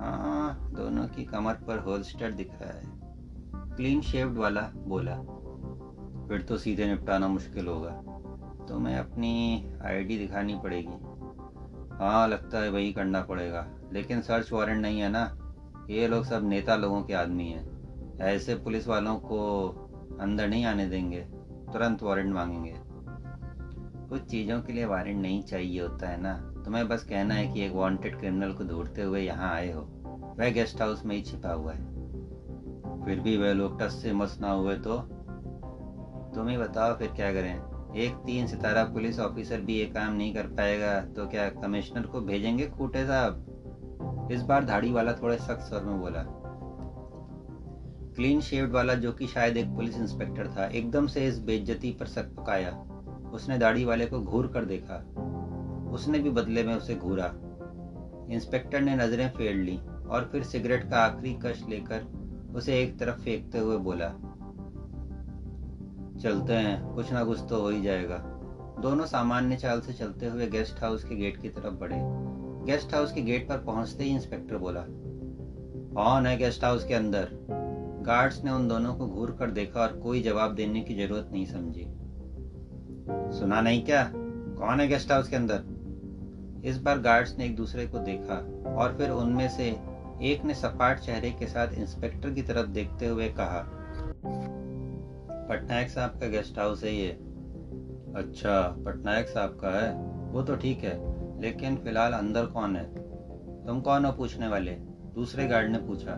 हाँ 0.00 0.72
दोनों 0.72 1.08
की 1.08 1.24
कमर 1.24 1.54
पर 1.54 1.78
होलस्टर 1.78 2.32
दिख 2.32 2.50
रहा 2.62 2.70
है। 2.70 2.98
क्लीन 3.76 4.00
शेव्ड 4.00 4.38
वाला 4.38 4.60
बोला, 4.76 5.16
फिर 6.28 6.42
तो 6.42 6.56
सीधे 6.56 6.86
निपटाना 6.86 7.28
मुश्किल 7.28 7.66
होगा। 7.66 7.90
तुम्हें 8.66 8.96
अपनी 8.96 9.66
आईडी 9.84 10.18
दिखानी 10.18 10.54
पड़ेगी। 10.54 11.18
हाँ 11.96 12.28
लगता 12.28 12.58
है 12.58 12.70
वही 12.70 12.92
करना 12.92 13.22
पड़ेगा। 13.22 13.68
लेकिन 13.92 14.20
सर्च 14.20 14.52
वारंट 14.52 14.82
नहीं 14.82 15.00
है 15.00 15.08
ना? 15.08 15.38
ये 15.90 16.08
लोग 16.08 16.24
सब 16.24 16.48
नेता 16.48 16.76
लोगों 16.76 17.02
के 17.02 17.14
आदमी 17.14 17.48
हैं। 17.48 17.78
ऐसे 18.18 18.54
पुलिस 18.54 18.88
वालों 18.88 19.16
को 19.16 19.68
अंदर 20.20 20.48
नहीं 20.48 20.64
आने 20.64 20.86
देंगे। 20.86 21.20
तुरंत 21.72 22.02
वारंट 22.02 22.34
मांगेंगे। 22.34 22.74
कुछ 24.08 24.22
चीज़ों 24.22 24.62
के 24.62 24.72
लिए 24.72 24.84
वारंट 24.84 25.16
नहीं 25.16 25.42
चाहिए 25.42 25.82
होता 25.82 26.08
है 26.08 26.20
ना? 26.20 26.54
तुम्हें 26.68 26.88
बस 26.88 27.04
कहना 27.04 27.34
है 27.34 27.52
कि 27.52 27.62
एक 27.62 27.72
वांटेड 27.72 28.18
क्रिमिनल 28.18 28.52
को 28.52 28.64
ढूंढते 28.64 29.02
हुए 29.02 29.20
यहाँ 29.20 29.54
आए 29.54 29.72
हो। 29.72 29.80
वह 30.38 30.50
गेस्ट 30.50 30.82
हाउस 30.82 31.04
में 31.04 31.16
ही 31.16 31.22
छिपा 31.22 31.52
हुआ 31.52 31.72
है। 31.72 31.84
फिर 33.04 33.20
भी 33.20 33.36
वह 33.36 33.52
लोग 33.52 33.80
टस 33.80 34.02
से 34.02 34.12
मस 34.12 34.38
ना 34.40 34.50
हुए 34.50 34.74
तो? 34.76 34.98
तुम 36.34 36.48
ही 36.48 36.56
बताओ 36.56 36.94
फिर 36.94 37.08
क्या 37.08 37.32
करें? 37.32 37.54
एक 37.96 38.14
तीन 38.14 38.46
सितारा 38.46 38.84
पुलिस 38.84 39.20
ऑफिसर 39.20 39.60
भी 39.60 39.74
ये 39.74 39.84
काम 39.84 40.12
नहीं 40.12 40.34
कर 40.34 40.42
पाएगा 40.42 41.00
तो 41.00 41.26
क्या 41.26 41.48
कमिश्नर 41.48 42.02
को 42.02 42.20
भेजेंगे 42.20 42.66
खूटे 42.66 43.04
साहब? 43.04 44.28
इस 44.32 44.42
बार 44.42 44.64
धाड़ी 44.64 44.92
वाला 44.92 45.12
थोड़े 45.12 45.36
सख्त 45.38 45.60
स्वर 45.60 45.80
में 45.80 46.00
बोला। 46.00 46.24
क्लीन 48.16 48.40
शेव्ड 48.40 48.72
वाला 48.72 48.94
जो 48.94 49.12
कि 49.12 49.26
शायद 49.26 49.56
एक 49.56 49.74
पुलिस 49.74 49.96
इंस्पेक्टर 49.96 50.46
था, 50.46 50.66
एकदम 50.66 51.06
से 51.06 51.26
इस 51.26 51.38
बेज्जती 51.38 51.92
पर 51.92 52.06
सक 52.06 52.34
पकाया। 52.36 52.70
उसने 53.32 53.58
दाढ़ी 53.58 53.84
वाले 53.84 54.06
को 54.06 54.20
घूर 54.20 54.46
कर 54.46 54.64
देखा। 54.64 55.04
उसने 55.92 56.18
भी 56.18 56.30
बदले 56.30 56.62
में 56.62 56.74
उसे 56.74 56.94
घूरा। 56.94 57.32
इंस्पेक्टर 58.30 58.80
ने 58.80 58.96
नज़रें 58.96 59.28
फेर 59.30 59.54
ली 59.56 59.76
और 60.08 60.28
फिर 60.32 60.42
सिगरेट 60.42 60.88
का 60.90 60.96
आखिरी 60.96 61.34
कश 61.34 61.64
लेकर 61.68 62.06
उसे 62.56 62.80
एक 62.80 62.98
तरफ़ 62.98 63.20
फेंकते 63.20 63.58
हुए 63.58 63.76
बोला, 63.76 64.08
चलते 66.20 66.52
हैं, 66.52 66.94
कुछ 66.94 67.12
ना 67.12 67.24
कुछ 67.24 67.40
तो 67.48 67.60
हो 67.60 67.68
ही 67.68 67.82
जाएगा। 67.82 68.16
दोनों 68.80 69.06
सामान्य 69.06 69.56
चाल 69.56 69.80
से 69.80 69.92
चलते 69.92 70.26
हुए 70.26 70.46
गेस्ट 70.46 70.82
हाउस 70.82 71.04
के 71.04 71.16
गेट 71.16 71.40
की 71.42 71.48
तरफ़ 71.48 71.74
बढ़े। 71.74 71.98
गेस्ट 72.66 72.94
हाउस 72.94 73.12
के 73.12 73.22
गेट 73.22 73.48
पर 73.48 73.58
पहुँचते 73.58 74.04
ही 74.04 74.10
इंस्पेक्टर 74.10 74.56
बोला, 74.56 74.84
कौन 74.88 76.26
है 76.26 76.36
गेस्ट 76.36 76.64
हाउस 76.64 76.84
के 76.84 76.94
अंदर? 76.94 77.28
गार्ड्स 78.06 78.44
ने 78.44 78.50
उन 78.50 78.68
दोनों 78.68 78.94
को 78.94 79.06
घूर 79.06 79.30
कर 79.30 79.50
देखा 79.50 79.80
और 79.80 79.96
कोई 79.96 80.22
जवाब 80.22 80.54
देने 80.54 80.80
की 80.80 80.94
ज़रूरत 80.94 81.28
नहीं 81.32 81.46
समझी। 81.46 81.86
सुना 83.38 83.60
नहीं 83.60 83.84
क्या? 83.84 84.04
कौन 84.14 84.80
है 84.80 84.88
गेस्ट 84.88 85.12
हाउस 85.12 85.28
के 85.28 85.36
अंदर? 85.36 85.64
इस 86.64 86.80
बार 86.82 86.98
गार्ड्स 86.98 87.36
ने 87.38 87.44
एक 87.44 87.56
दूसरे 87.56 87.86
को 87.86 87.98
देखा 87.98 88.34
और 88.74 88.96
फिर 88.98 89.10
उनमें 89.10 89.48
से 89.48 89.68
एक 90.22 90.44
ने 90.44 90.54
सपाट 90.54 90.98
चेहरे 90.98 91.30
के 91.30 91.46
साथ 91.46 91.68
इंस्पेक्टर 91.72 92.30
की 92.30 92.42
तरफ़ 92.42 92.66
देखते 92.66 93.06
हुए 93.06 93.28
कहा, 93.28 93.64
पटनायक 95.48 95.88
साहब 95.88 96.18
का 96.20 96.28
गेस्ट 96.28 96.58
हाउस 96.58 96.84
है 96.84 96.94
ये. 96.94 97.08
अच्छा 98.16 98.60
पटनायक 98.86 99.28
साहब 99.28 99.58
का 99.60 99.70
है? 99.80 99.92
वो 100.32 100.42
तो 100.42 100.56
ठीक 100.56 100.78
है, 100.78 100.94
लेकिन 101.40 101.76
फ़िलहाल 101.76 102.12
अंदर 102.12 102.46
कौन 102.46 102.76
है? 102.76 102.84
तुम 103.66 103.80
कौन 103.80 104.04
हो 104.04 104.12
पूछने 104.12 104.48
वाले? 104.48 104.70
दूसरे 105.14 105.46
गार्ड 105.48 105.70
ने 105.70 105.78
पूछा. 105.78 106.16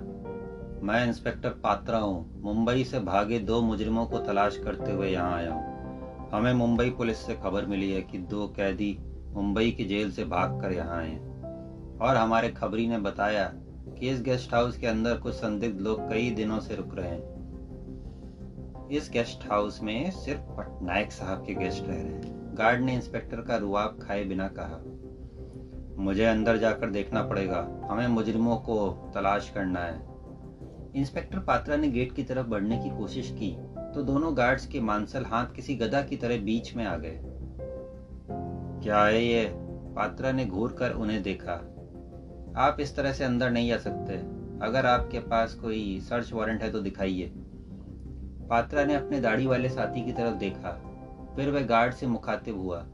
मैं 0.82 1.06
इंस्पेक्टर 1.06 1.50
पात्रा 1.50 1.98
हूँ। 1.98 2.42
मुंबई 2.42 2.84
से 2.84 3.00
भागे 3.00 3.38
दो 3.38 3.60
मुजरिमों 3.60 4.06
को 4.06 4.18
तलाश 4.18 4.56
करते 4.56 4.92
हुए 4.92 5.08
यहाँ 5.08 5.36
आया 5.36 5.52
हूँ। 5.52 6.28
हमें 6.30 6.52
मुंबई 6.52 6.90
पुलिस 6.90 7.18
से 7.18 7.34
खबर 7.34 7.66
मिली 7.66 7.90
है 7.92 8.02
कि 8.02 8.18
दो 8.18 8.46
कैदी 8.46 8.92
मुंबई 9.32 9.70
की 9.70 9.84
जेल 9.84 10.10
से 10.10 10.24
भागकर 10.24 10.72
यहाँ 10.72 10.98
आए। 10.98 11.16
और 12.00 12.16
हमारे 12.16 12.48
खबरी 12.48 12.86
ने 12.88 12.98
बताया 12.98 13.44
कि 13.88 14.08
इस 14.08 14.22
गेस्ट 14.22 14.54
हाउस 14.54 14.78
के 14.78 14.86
अंदर 14.86 15.16
कुछ 15.16 15.34
संदिग्ध 15.34 15.80
लोग 15.80 16.08
कई 16.08 16.30
दिनों 16.30 16.60
से 16.60 16.76
रुक 16.76 16.94
रहे 16.94 17.08
हैं। 17.08 18.88
इस 18.90 19.10
गेस्ट 19.12 19.50
हाउस 19.50 19.82
में 19.82 20.10
सिर्फ़ 20.10 20.40
पटनायक 20.40 21.12
साहब 21.12 21.44
के 21.46 21.54
गेस्ट 21.54 21.82
रह 21.82 21.94
रहे 21.94 22.02
हैं। 22.02 22.56
गार्ड 22.58 22.80
ने 22.80 22.94
इंस्पेक्टर 22.94 23.40
का 23.40 23.56
रुआब 23.56 23.98
खाए 24.02 24.24
बिना 24.24 24.48
कहा, 24.48 24.82
मुझे 25.98 26.24
अंदर 26.24 26.56
जाकर 26.56 26.90
देखना 26.90 27.22
पड़ेगा। 27.22 27.58
हमें 27.90 28.06
मुजरिमों 28.08 28.56
को 28.56 29.10
तलाश 29.14 29.50
करना 29.50 29.80
है। 29.80 30.08
इंस्पेक्टर 30.96 31.38
पात्रा 31.38 31.76
ने 31.76 31.88
गेट 31.88 32.12
की 32.12 32.22
तरफ़ 32.22 32.46
बढ़ने 32.46 32.78
की 32.78 32.90
कोशिश 32.90 33.30
की 33.32 33.50
तो 33.94 34.02
दोनों 34.02 34.36
गार्ड्स 34.36 34.66
के 34.66 34.80
मांसल 34.80 35.24
हाथ 35.24 35.46
किसी 35.46 35.74
गदा 35.74 36.02
की 36.02 36.16
तरह 36.16 36.38
बीच 36.38 36.74
में 36.76 36.84
आ 36.84 36.96
गए। 36.96 37.20
क्या 38.82 39.04
है 39.04 39.24
ये? 39.24 39.52
पात्रा 39.96 40.32
ने 40.32 40.46
घूर 40.46 40.72
कर 40.72 40.90
उन्हें 40.90 41.22
देखा। 41.22 41.52
आप 42.56 42.76
इस 42.80 42.96
तरह 42.96 43.12
से 43.12 43.24
अंदर 43.24 43.50
नहीं 43.50 43.72
आ 43.72 43.76
सकते। 43.76 44.40
अगर 44.66 44.86
आपके 44.86 45.18
पास 45.18 45.54
कोई 45.54 46.00
सर्च 46.00 46.32
वारंट 46.32 46.62
है 46.62 46.72
तो 46.72 46.80
दिखाइए। 46.80 47.32
पात्रा 48.50 48.84
ने 48.84 48.94
अपने 48.94 49.20
दाढ़ी 49.20 49.46
वाले 49.46 49.68
साथी 49.68 50.04
की 50.04 50.12
तरफ़ 50.12 50.34
देखा। 50.34 50.70
फिर 51.36 51.50
वह 51.50 51.60
गार्ड 51.60 51.94
से 51.94 52.06
मुखातिब 52.06 52.58
हुआ। 52.58 52.86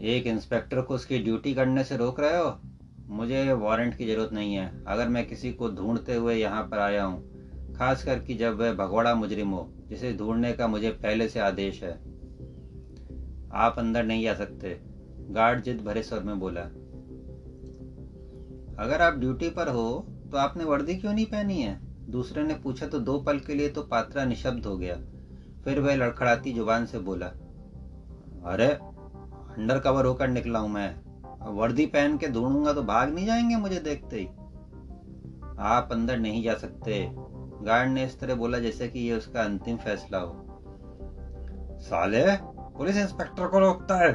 एक 0.00 0.26
इंस्पेक्टर 0.26 0.80
को 0.80 0.94
उसकी 0.94 1.18
ड्यूटी 1.18 1.54
करने 1.54 1.84
से 1.84 1.96
रोक 1.96 2.20
रहे 2.20 2.36
हो? 2.36 2.60
मुझे 3.08 3.52
वारंट 3.52 3.96
की 3.96 4.06
ज़रूरत 4.06 4.32
नहीं 4.32 4.54
है। 4.54 4.84
अगर 4.86 5.08
मैं 5.08 5.26
किसी 5.26 5.52
को 5.52 5.68
ढूंढते 5.68 6.14
हुए 6.14 6.34
यहाँ 6.34 6.62
पर 6.62 6.78
आया 6.78 7.04
हूँ 7.04 7.38
खास 7.74 8.04
करके 8.04 8.34
जब 8.34 8.58
वह 8.58 8.72
भगवाड़ा 8.72 9.14
मुजरिम 9.14 9.48
हो, 9.48 9.72
जिसे 9.88 10.12
ढूँढने 10.12 10.52
का 10.52 10.68
मुझे 10.68 10.90
पहले 10.90 11.28
से 11.28 11.40
आदेश 11.40 11.82
है। 11.82 12.17
आप 13.52 13.78
अंदर 13.78 14.04
नहीं 14.04 14.28
आ 14.28 14.34
सकते। 14.34 14.78
गार्ड 15.30 15.62
जिद 15.62 15.80
भरे 15.80 16.02
स्वर 16.02 16.22
में 16.22 16.38
बोला, 16.40 16.62
अगर 18.78 19.02
आप 19.02 19.14
ड्यूटी 19.14 19.50
पर 19.50 19.68
हो 19.68 20.06
तो 20.32 20.36
आपने 20.36 20.64
वर्दी 20.64 20.94
क्यों 20.94 21.12
नहीं 21.12 21.26
पहनी 21.26 21.62
है? 21.62 21.80
दूसरे 22.10 22.42
ने 22.42 22.54
पूछा 22.54 22.86
तो 22.86 22.98
दो 22.98 23.18
पल 23.20 23.38
के 23.38 23.54
लिए 23.54 23.68
तो 23.68 23.82
पात्रा 23.82 24.24
निशब्द 24.24 24.66
हो 24.66 24.76
गया। 24.76 24.94
फिर 25.64 25.80
वह 25.80 25.94
लड़खड़ाती 25.94 26.52
ज़ुबान 26.52 26.86
से 26.86 26.98
बोला, 26.98 27.26
अरे, 28.46 28.66
अंडर 28.66 29.78
कवर 29.78 30.04
होकर 30.04 30.28
निकला 30.28 30.58
हूँ 30.58 30.70
मैं। 30.70 30.94
वर्दी 31.56 31.86
पहन 31.86 32.16
के 32.18 32.28
ढूंढूँगा 32.28 32.72
तो 32.72 32.82
भाग 32.82 33.14
नहीं 33.14 33.26
जाएँगे 33.26 33.56
मुझे 33.56 33.80
देखते 33.80 34.16
ही। 34.16 34.26
आप 35.58 35.88
अंदर 35.92 36.18
नहीं 36.18 36.42
जा 36.42 36.54
सकते। 36.54 37.08
गार्ड 37.62 37.90
ने 37.90 38.04
इस 38.04 38.20
तरह 38.20 38.34
बोला 38.34 38.58
जैसे 38.58 38.88
कि 38.88 38.98
ये 38.98 39.14
उसका 39.14 39.42
अंतिम 39.42 39.76
फैसला 39.76 40.18
हो। 40.18 40.44
साले 41.80 42.24
पुलिस 42.78 42.96
इंस्पेक्टर 42.96 43.46
को 43.46 43.58
रोकता 43.58 43.96
है। 43.96 44.12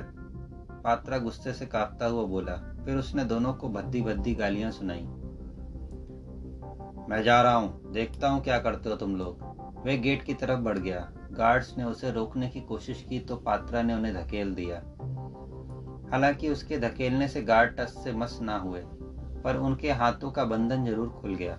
पात्रा 0.84 1.18
गुस्से 1.18 1.54
से 1.54 1.66
कांपता 1.66 2.06
हुआ 2.06 2.24
बोला, 2.24 2.54
फिर 2.86 2.96
उसने 2.96 3.24
दोनों 3.24 3.54
को 3.54 3.70
भद्दी 3.70 4.02
भद्दी 4.02 4.34
गालियाँ 4.34 4.72
सुनाई। 4.72 5.02
मैं 7.10 7.22
जा 7.24 7.42
रहा 7.42 7.54
हूँ, 7.54 7.92
देखता 7.92 8.28
हूँ 8.28 8.42
क्या 8.42 8.60
करते 8.60 8.90
हो 8.90 8.96
तुम 8.96 9.16
लोग। 9.16 9.84
वे 9.86 9.98
गेट 9.98 10.22
की 10.22 10.34
तरफ़ 10.34 10.60
बढ़ 10.60 10.78
गया। 10.78 11.12
गार्ड्स 11.32 11.78
ने 11.78 11.84
उसे 11.84 12.12
रोकने 12.12 12.48
की 12.48 12.62
कोशिश 12.62 13.06
की 13.10 13.20
तो 13.20 13.36
पात्रा 13.36 13.82
ने 13.82 13.94
उन्हें 13.94 14.14
धकेल 14.16 14.54
दिया। 14.54 14.76
हालाँकि 16.12 16.50
उसके 16.50 16.78
धकेलने 16.78 17.28
से 17.28 17.42
गार्ड 17.42 17.78
टस 17.78 18.02
से 18.04 18.14
मस 18.14 18.40
ना 18.42 18.58
हुए, 18.58 18.82
पर 19.44 19.56
उनके 19.56 19.92
हाथों 19.92 20.32
का 20.32 20.46
बंधन 20.46 20.86
ज़रूर 20.86 21.10
खुल 21.10 21.36
गया। 21.36 21.58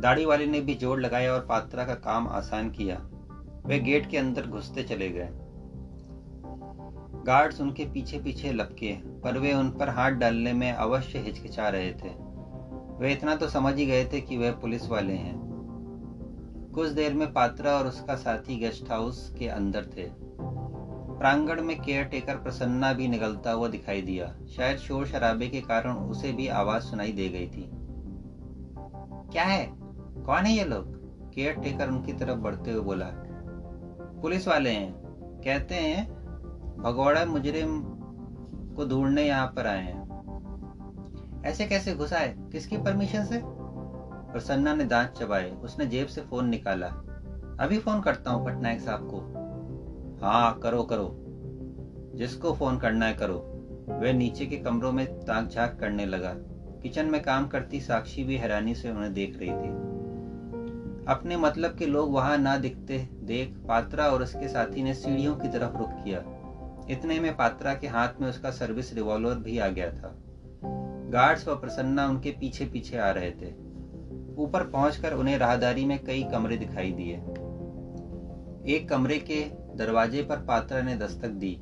दाढ़ी 0.00 0.24
वाले 0.24 0.46
ने 0.46 0.60
भी 0.60 0.74
ज़ोर 0.74 1.00
लगाया 1.00 1.32
और 1.32 1.40
पात्रा 1.40 1.84
का 1.84 1.94
काम 1.94 2.28
आसान 2.28 2.70
किया। 2.70 2.96
वे 3.66 3.78
गेट 3.78 4.10
के 4.10 4.18
अंदर 4.18 4.46
घुसते 4.46 4.82
चले 4.82 5.10
गए। 5.10 5.30
गार्ड्स 7.26 7.60
उनके 7.60 7.84
पीछे 7.84 8.18
पीछे 8.18 8.52
लपके, 8.52 8.92
पर 8.92 9.38
वे 9.38 9.52
उन 9.52 9.70
पर 9.70 9.88
हाथ 9.88 10.10
डालने 10.10 10.52
में 10.52 10.72
अवश्य 10.72 11.18
हिचकिचा 11.18 11.68
रहे 11.68 11.92
थे। 11.92 12.32
वे 12.98 13.12
इतना 13.12 13.36
तो 13.36 13.48
समझ 13.48 13.74
ही 13.74 13.86
गए 13.86 14.04
थे 14.04 14.20
कि 14.20 14.36
वे 14.36 14.50
पुलिस 14.50 14.88
वाले 14.88 15.12
हैं। 15.12 15.42
कुछ 16.74 16.88
देर 16.88 17.14
में 17.14 17.32
पात्रा 17.32 17.72
और 17.72 17.86
उसका 17.86 18.14
साथी 18.14 18.56
गेस्ट 18.56 18.90
हाउस 18.90 19.34
के 19.38 19.48
अंदर 19.48 19.84
थे। 19.84 20.10
प्रांगण 21.18 21.62
में 21.62 21.80
केयर 21.80 22.04
टेकर 22.04 22.36
प्रसन्ना 22.36 22.92
भी 22.92 23.08
निकलता 23.08 23.52
हुआ 23.52 23.68
दिखाई 23.68 24.02
दिया। 24.02 24.36
शायद 24.56 24.78
शोर 24.78 25.06
शराबे 25.06 25.48
के 25.48 25.60
कारण 25.60 25.92
उसे 25.92 26.32
भी 26.32 26.48
आवाज़ 26.48 26.82
सुनाई 26.82 27.12
दे 27.12 27.28
गई 27.28 27.46
थी। 27.46 27.70
क्या 29.32 29.44
है? 29.44 29.72
कौन 30.26 30.44
है 30.44 30.56
ये 30.56 30.64
लोग? 30.64 31.02
केयर 31.32 31.54
टेकर 31.54 31.88
उनकी 31.88 32.12
तरफ़ 32.12 32.38
बढ़ते 32.38 32.72
हुए 32.72 32.80
बोला। 32.80 33.06
पुलिस 34.22 34.48
वाले 34.48 34.70
हैं। 34.70 34.92
कहते 35.44 35.74
हैं 35.74 36.21
भगौड़ा 36.82 37.24
मुजरिम 37.24 37.80
को 38.76 38.84
ढूँढने 38.88 39.22
यहाँ 39.22 39.46
पर 39.46 39.66
आए 39.66 39.82
हैं। 39.82 40.02
ऐसे 41.44 41.66
कैसे 41.66 41.94
घुसा 41.94 42.18
है? 42.18 42.36
किसकी 42.52 42.76
परमिशन 42.76 43.24
से? 43.24 43.42
प्रसन्ना 44.32 44.74
ने 44.74 44.84
दांत 44.84 45.10
चबाए। 45.10 45.50
उसने 45.50 45.86
जेब 45.86 46.06
से 46.06 46.20
फ़ोन 46.20 46.48
निकाला। 46.48 46.86
अभी 47.60 47.78
फ़ोन 47.78 48.00
करता 48.00 48.30
हूँ 48.30 48.44
पटनायक 48.44 48.80
साहब 48.80 49.08
को। 49.14 49.16
हाँ 50.26 50.58
करो 50.58 50.82
करो। 50.82 51.16
जिसको 52.14 52.52
फ़ोन 52.52 52.78
करना 52.78 53.06
है 53.06 53.14
करो। 53.14 53.48
वे 53.88 54.12
नीचे 54.12 54.46
के 54.46 54.56
कमरों 54.56 54.92
में 54.92 55.06
ताक 55.06 55.48
झाक 55.48 55.76
करने 55.80 56.06
लगा। 56.06 56.34
किचन 56.82 57.06
में 57.06 57.22
काम 57.22 57.46
करती 57.46 57.80
साक्षी 57.80 58.24
भी 58.24 58.36
हैरानी 58.36 58.74
से 58.74 58.90
उन्हें 58.90 59.12
देख 59.12 59.38
रही 59.38 59.50
थी। 59.50 59.92
अपने 61.08 61.36
मतलब 61.36 61.76
के 61.76 61.86
लोग 61.86 62.12
वहाँ 62.12 62.38
ना 62.38 62.56
दिखते 62.56 63.08
देख 63.22 63.54
पात्रा 63.68 64.08
और 64.08 64.22
उसके 64.22 64.48
साथी 64.48 64.82
ने 64.82 64.94
सीढ़ियों 64.94 65.36
की 65.36 65.48
तरफ़ 65.48 65.76
रुख 65.76 65.90
किया। 65.92 66.41
इतने 66.90 67.20
में 67.20 67.36
पात्रा 67.36 67.74
के 67.74 67.86
हाथ 67.86 68.20
में 68.20 68.28
उसका 68.28 68.50
सर्विस 68.50 68.94
रिवॉल्वर 68.94 69.34
भी 69.34 69.58
आ 69.58 69.68
गया 69.68 69.90
था। 69.90 70.14
गार्ड्स 71.12 71.48
व 71.48 71.54
प्रसन्ना 71.54 72.06
उनके 72.06 72.30
पीछे 72.30 72.64
पीछे 72.64 72.98
आ 72.98 73.10
रहे 73.10 73.30
थे। 73.30 73.50
ऊपर 74.36 74.62
पहुंचकर 74.62 75.12
उन्हें 75.12 75.38
राहदारी 75.38 75.84
में 75.84 76.04
कई 76.04 76.22
कमरे 76.22 76.56
दिखाई 76.56 76.92
दिए। 76.92 77.14
एक 78.74 78.88
कमरे 78.88 79.18
के 79.18 79.44
दरवाजे 79.76 80.22
पर 80.22 80.36
पात्रा 80.36 80.82
ने 80.82 80.96
दस्तक 80.96 81.28
दी, 81.28 81.56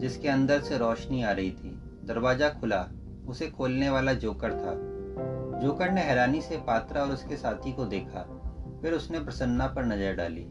जिसके 0.00 0.28
अंदर 0.28 0.60
से 0.60 0.78
रोशनी 0.78 1.22
आ 1.22 1.32
रही 1.32 1.50
थी। 1.50 1.78
दरवाज़ा 2.04 2.48
खुला, 2.48 2.88
उसे 3.26 3.46
खोलने 3.46 3.90
वाला 3.90 4.12
जोकर 4.12 4.52
था। 4.52 4.74
जोकर 5.60 5.90
ने 5.90 6.00
हैरानी 6.00 6.40
से 6.40 6.56
पात्रा 6.56 7.02
और 7.02 7.10
उसके 7.10 7.36
साथी 7.36 7.72
को 7.72 7.84
देखा, 7.84 8.22
फिर 8.82 8.92
उसने 8.92 9.20
प्रसन्ना 9.20 9.66
पर 9.66 9.84
नज़र 9.84 10.14
डाली। 10.14 10.46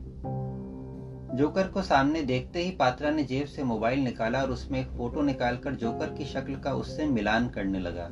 जोकर 1.35 1.67
को 1.67 1.81
सामने 1.81 2.21
देखते 2.21 2.59
ही 2.59 2.71
पात्रा 2.71 3.09
ने 3.09 3.23
जेब 3.23 3.47
से 3.47 3.63
मोबाइल 3.63 3.99
निकाला 3.99 4.41
और 4.41 4.51
उसमें 4.51 4.79
एक 4.79 4.87
फ़ोटो 4.87 5.21
निकालकर 5.21 5.75
जोकर 5.75 6.13
की 6.13 6.25
शक्ल 6.25 6.55
का 6.55 6.73
उससे 6.73 7.05
मिलान 7.05 7.49
करने 7.49 7.79
लगा। 7.79 8.09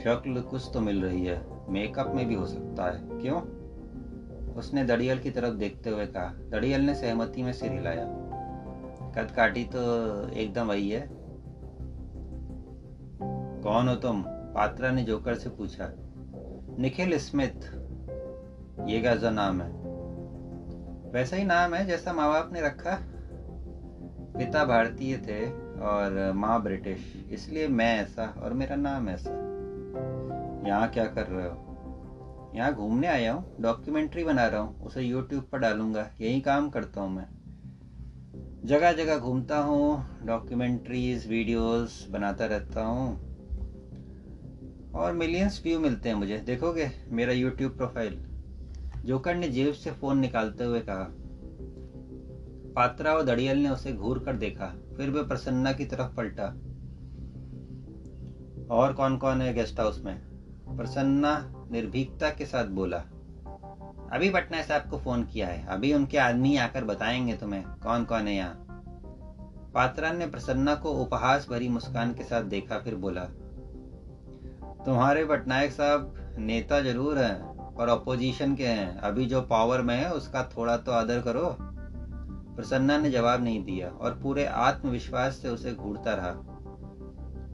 शक्ल 0.00 0.40
कुछ 0.40 0.70
तो 0.74 0.80
मिल 0.80 1.04
रही 1.04 1.24
है। 1.24 1.46
मेकअप 1.72 2.12
में 2.14 2.26
भी 2.26 2.34
हो 2.34 2.46
सकता 2.46 2.92
है। 2.92 3.00
क्यों? 3.20 3.40
उसने 4.54 4.84
दड़ियल 4.84 5.18
की 5.18 5.30
तरफ़ 5.30 5.54
देखते 5.54 5.90
हुए 5.90 6.06
कहा। 6.06 6.34
दड़ियल 6.50 6.80
ने 6.80 6.94
सहमति 6.94 7.42
में 7.42 7.52
सिर 7.52 7.72
हिलाया। 7.72 8.04
कद 9.16 9.30
काटी 9.30 9.64
तो 9.64 9.78
एकदम 10.28 10.66
वही 10.66 10.90
है। 10.90 11.08
कौन 13.62 13.88
हो 13.88 13.94
तुम? 13.94 14.24
पात्रा 14.28 14.90
ने 14.90 15.02
जोकर 15.02 15.34
से 15.34 15.50
पूछा। 15.50 15.92
निखिल 16.78 17.18
स्मिथ। 17.18 17.74
ये 18.88 19.00
कैसा 19.00 19.30
नाम 19.30 19.62
है। 19.62 19.83
वैसा 21.14 21.36
ही 21.36 21.44
नाम 21.44 21.74
है 21.74 21.86
जैसा 21.86 22.12
माँ 22.12 22.28
बाप 22.28 22.52
ने 22.52 22.60
रखा। 22.60 22.98
पिता 24.38 24.64
भारतीय 24.64 25.16
थे 25.18 25.46
और 25.80 26.32
माँ 26.32 26.62
ब्रिटिश, 26.62 27.26
इसलिए 27.30 27.68
मैं 27.68 28.02
ऐसा 28.02 28.34
और 28.42 28.52
मेरा 28.52 28.76
नाम 28.76 29.08
ऐसा। 29.08 29.30
यहाँ 30.68 30.88
क्या 30.88 31.04
कर 31.04 31.26
रहे 31.26 31.46
हो? 31.46 32.52
यहाँ 32.56 32.72
घूमने 32.74 33.06
आया 33.06 33.32
हूँ, 33.32 33.56
डॉक्यूमेंट्री 33.60 34.24
बना 34.24 34.46
रहा 34.46 34.60
हूँ, 34.60 34.82
उसे 34.82 35.02
यूट्यूब 35.02 35.44
पर 35.52 35.58
डालूँगा, 35.58 36.10
यही 36.20 36.40
काम 36.40 36.68
करता 36.70 37.00
हूँ 37.00 37.16
मैं। 37.16 37.26
जगह 38.66 38.92
जगह 38.92 39.18
घूमता 39.18 39.58
हूँ, 39.58 40.26
डॉक्यूमेंट्रीज 40.26 41.28
वीडियोस 41.28 42.06
बनाता 42.10 42.46
रहता 42.46 42.84
हूँ। 42.84 43.08
और 44.92 45.12
मिलियंस 45.12 45.60
व्यू 45.64 45.80
मिलते 45.80 46.08
हैं 46.08 46.16
मुझे, 46.16 46.38
देखोगे 46.38 46.90
मेरा 47.08 47.32
यूट्यूब 47.32 47.76
प्रोफ़ाइल 47.76 48.33
जोकर 49.04 49.34
ने 49.34 49.48
जेब 49.48 49.74
से 49.74 49.90
फ़ोन 49.90 50.18
निकालते 50.18 50.64
हुए 50.64 50.80
कहा। 50.80 51.06
पात्रा 52.74 53.12
और 53.12 53.22
दड़ियल 53.22 53.58
ने 53.58 53.68
उसे 53.68 53.92
घूर 53.92 54.18
कर 54.18 54.36
देखा, 54.36 54.66
फिर 54.96 55.10
वे 55.10 55.22
प्रसन्ना 55.22 55.72
की 55.72 55.84
तरफ़ 55.84 56.16
पलटा। 56.16 56.44
और 58.70 58.92
कौन 58.92 59.16
कौन 59.16 59.40
है 59.40 59.54
गेस्ट 59.54 59.80
हाउस 59.80 60.02
में? 60.04 60.20
प्रसन्ना 60.76 61.52
निर्भीकता 61.70 62.30
के 62.30 62.46
साथ 62.46 62.64
बोला। 62.64 62.98
अभी 64.12 64.30
पटना 64.30 64.62
साहब 64.62 64.90
को 64.90 64.98
फ़ोन 64.98 65.24
किया 65.24 65.48
है, 65.48 65.66
अभी 65.66 65.94
उनके 65.94 66.18
आदमी 66.18 66.56
आकर 66.56 66.84
बताएँगे 66.84 67.36
तुम्हें 67.36 67.62
कौन 67.62 68.04
कौन 68.04 68.28
है 68.28 68.34
यहाँ? 68.34 68.66
पात्रा 69.74 70.12
ने 70.12 70.26
प्रसन्ना 70.26 70.74
को 70.74 70.90
उपहास 70.90 71.46
भरी 71.50 71.68
मुस्कान 71.68 72.14
के 72.14 72.22
साथ 72.22 72.42
देखा, 72.42 72.78
फिर 72.78 72.94
बोला, 72.94 73.24
तुम्हारे 74.84 75.24
पटनायक 75.24 75.72
साहब 75.72 76.14
नेता 76.38 76.80
ज़रूर 76.80 77.18
हैं। 77.18 77.53
और 77.76 77.88
अपोजिशन 77.88 78.54
के 78.54 78.66
हैं। 78.66 78.98
अभी 78.98 79.26
जो 79.26 79.42
पावर 79.42 79.82
में 79.82 79.96
है, 79.96 80.12
उसका 80.12 80.42
थोड़ा 80.42 80.76
तो 80.76 80.92
आदर 80.92 81.20
करो। 81.20 81.56
प्रसन्ना 82.56 82.98
ने 82.98 83.10
जवाब 83.10 83.42
नहीं 83.42 83.64
दिया 83.64 83.88
और 83.88 84.20
पूरे 84.22 84.46
आत्मविश्वास 84.46 85.32
से 85.32 85.48
उसे 85.48 85.72
घूरता 85.72 86.14
रहा। 86.14 86.30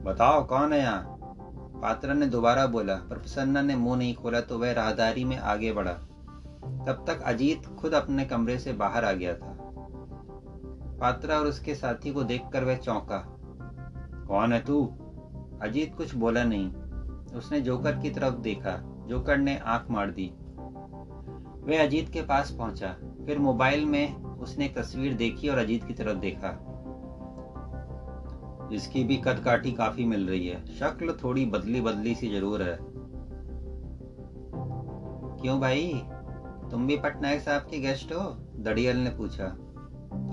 बताओ, 0.03 0.47
कौन 0.47 0.73
है 0.73 0.79
यहाँ? 0.79 1.17
पात्रा 1.81 2.13
ने 2.13 2.25
दोबारा 2.25 2.65
बोला, 2.65 2.95
पर 2.95 3.17
प्रसन्ना 3.17 3.61
ने 3.61 3.75
मुँह 3.75 3.97
नहीं 3.97 4.15
खोला 4.15 4.41
तो 4.41 4.59
वह 4.59 4.71
राहदारी 4.71 5.23
में 5.23 5.37
आगे 5.37 5.73
बढ़ा। 5.73 5.93
तब 6.87 7.03
तक 7.07 7.21
अजीत 7.21 7.65
खुद 7.65 7.93
अपने 7.93 8.25
कमरे 8.25 8.59
से 8.59 8.73
बाहर 8.73 9.05
आ 9.05 9.11
गया 9.11 9.33
था। 9.33 9.57
पात्रा 11.01 11.39
और 11.39 11.47
उसके 11.47 11.75
साथी 11.75 12.13
को 12.13 12.23
देखकर 12.23 12.63
वह 12.63 12.75
चौंका। 12.75 13.37
कौन 14.27 14.53
है 14.53 14.65
तू? 14.65 14.85
अजीत 15.61 15.95
कुछ 15.95 16.15
बोला 16.15 16.43
नहीं। 16.43 16.73
उसने 17.37 17.61
जोकर 17.61 17.97
की 17.97 18.09
तरफ़ 18.09 18.35
देखा। 18.35 18.90
जोकर 19.11 19.37
ने 19.37 19.57
आँख 19.57 19.91
मार 19.91 20.11
दी। 20.11 20.33
वह 21.63 21.83
अजीत 21.83 22.09
के 22.09 22.21
पास 22.21 22.51
पहुँचा। 22.51 22.95
फिर 23.25 23.39
मोबाइल 23.39 23.85
में 23.85 24.23
उसने 24.23 24.65
एक 24.65 24.77
तस्वीर 24.77 25.13
देखी 25.13 25.49
और 25.49 25.57
अजीत 25.57 25.83
की 25.83 25.93
तरफ़ 25.93 26.17
देखा। 26.17 26.49
इसकी 28.73 29.03
भी 29.03 29.17
कद 29.17 29.41
काठी 29.45 29.71
काफ़ी 29.71 30.05
मिल 30.05 30.27
रही 30.29 30.47
है। 30.47 30.65
शक्ल 30.65 31.13
थोड़ी 31.23 31.45
बदली 31.45 31.81
बदली 31.81 32.15
सी 32.15 32.29
ज़रूर 32.29 32.61
है। 32.61 32.77
क्यों 35.41 35.59
भाई? 35.59 36.03
तुम 36.71 36.87
भी 36.87 36.97
पटनायक 36.97 37.41
साहब 37.41 37.61
के 37.61 37.79
गेस्ट 37.79 38.11
हो? 38.11 38.37
दड़ियल 38.59 38.97
ने 38.97 39.09
पूछा। 39.09 39.45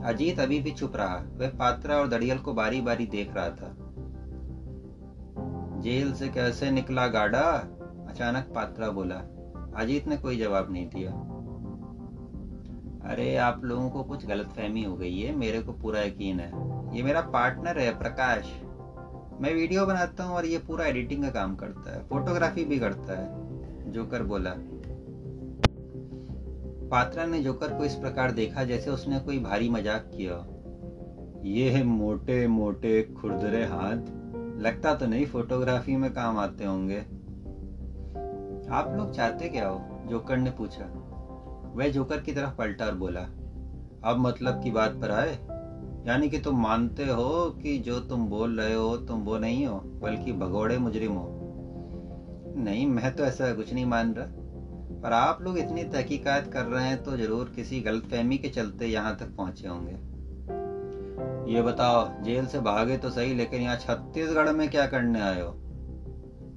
अजीत 0.05 0.41
अभी 0.41 0.61
भी 0.61 0.71
चुप 0.71 0.97
रहा। 0.97 1.25
वह 1.37 1.49
पात्रा 1.49 1.97
और 1.97 2.09
दड़ियल 2.09 2.39
को 2.39 2.53
बारी 2.53 2.81
बारी 2.81 3.07
देख 3.07 3.35
रहा 3.35 3.51
था। 3.51 3.77
जेल 5.81 6.13
से 6.13 6.29
कैसे 6.29 6.71
निकला 6.71 7.07
गाड़ा 7.07 7.75
अचानक 8.09 8.53
पात्रा 8.55 8.91
बोला, 8.91 9.17
अजीत 9.77 10.07
ने 10.09 10.17
कोई 10.17 10.37
जवाब 10.37 10.73
नहीं 10.73 10.89
दिया। 10.89 11.11
अरे, 13.13 13.37
आप 13.37 13.65
लोगों 13.65 13.91
को 13.91 14.03
कुछ 14.03 14.27
गलत 14.27 14.47
फहमी 14.47 14.85
हो 14.85 14.97
गई 14.97 15.19
है, 15.19 15.37
मेरे 15.37 15.61
को 15.61 15.73
पूरा 15.73 16.01
यकीन 16.01 16.41
है। 16.41 16.51
ये 16.97 17.03
मेरा 17.03 17.21
पार्टनर 17.21 17.79
है, 17.79 17.99
प्रकाश। 17.99 18.53
मैं 19.41 19.55
वीडियो 19.55 19.87
बनाता 19.87 20.25
हूँ 20.25 20.37
और 20.37 20.47
ये 20.47 20.59
पूरा 20.59 20.87
एडिटिंग 20.87 21.23
का 21.25 21.31
काम 21.31 21.57
करता 21.57 21.95
है, 21.95 22.03
फोटोग्राफी 22.09 22.65
भी 22.65 22.79
करता 22.79 23.19
है, 23.21 23.93
जोकर 23.93 24.23
बोला। 24.23 24.55
पात्रा 26.91 27.27
ने 27.27 27.43
जोकर 27.43 27.79
को 27.79 27.85
इस 27.85 27.95
प्रकार 27.95 28.31
देखा 28.31 28.65
जैसे 28.65 28.91
उसने 28.91 29.21
कोई 29.21 29.39
भारी 29.39 29.69
मज़ाक 29.69 30.11
किया। 30.15 30.47
ये 31.45 31.71
है 31.71 31.83
मोटे 31.85 32.47
मोटे 32.49 33.03
खुरदरे 33.03 33.65
हाथ। 33.65 33.97
लगता 34.61 34.95
तो 34.95 35.07
नहीं 35.07 35.27
फोटोग्राफी 35.27 35.97
में 35.97 36.13
काम 36.13 36.39
आते 36.39 36.65
होंगे। 36.65 37.18
आप 38.73 38.95
लोग 38.97 39.13
चाहते 39.13 39.49
क्या 39.49 39.69
हो? 39.69 40.03
जोकर 40.07 40.37
ने 40.37 40.51
पूछा। 40.51 40.85
वह 41.75 41.89
जोकर 41.89 42.21
की 42.21 42.33
तरफ़ 42.33 42.57
पलटा 42.57 42.87
और 42.87 42.95
बोला, 42.95 43.21
अब 44.05 44.17
मतलब 44.19 44.63
की 44.63 44.71
बात 44.71 44.93
पर 44.93 45.11
आए? 45.11 45.39
यानी 46.07 46.29
कि 46.29 46.39
तुम 46.39 46.63
मानते 46.63 47.05
हो 47.05 47.51
कि 47.63 47.79
जो 47.79 48.01
तुम 48.01 48.27
बोल 48.27 48.61
रहे 48.61 48.75
हो, 48.75 48.97
तुम 48.97 49.21
वो 49.21 49.39
नहीं 49.39 49.67
हो, 49.67 49.81
बल्कि 49.81 50.33
भगोड़े 50.33 50.79
मुजरिम 50.79 51.13
हो? 51.13 51.29
नहीं, 52.57 52.87
मैं 52.87 53.17
तो 53.17 53.25
ऐसा 53.25 53.53
कुछ 53.55 53.73
नहीं 53.73 53.87
मान 53.87 54.15
रहा। 54.15 54.27
पर 55.03 55.13
आप 55.13 55.43
लोग 55.43 55.59
इतनी 55.59 55.85
तहकीकात 55.85 56.47
कर 56.47 56.65
रहे 56.65 56.87
हैं 56.87 57.03
तो 57.03 57.17
ज़रूर 57.17 57.53
किसी 57.57 57.81
गलतफहमी 57.81 58.39
के 58.39 58.49
चलते 58.49 58.87
यहाँ 58.87 59.17
तक 59.17 59.37
पहुँचे 59.37 59.69
होंगे। 59.69 60.19
ये 61.55 61.63
बताओ, 61.63 62.23
जेल 62.23 62.47
से 62.47 62.61
भागे 62.61 62.97
तो 62.97 63.11
सही, 63.11 63.35
लेकिन 63.35 63.63
यहाँ 63.63 63.77
छत्तीसगढ़ 63.77 64.49
में 64.49 64.71
क्या 64.71 64.87
करने 64.87 65.21
आए 65.21 65.41
हो? 65.41 65.58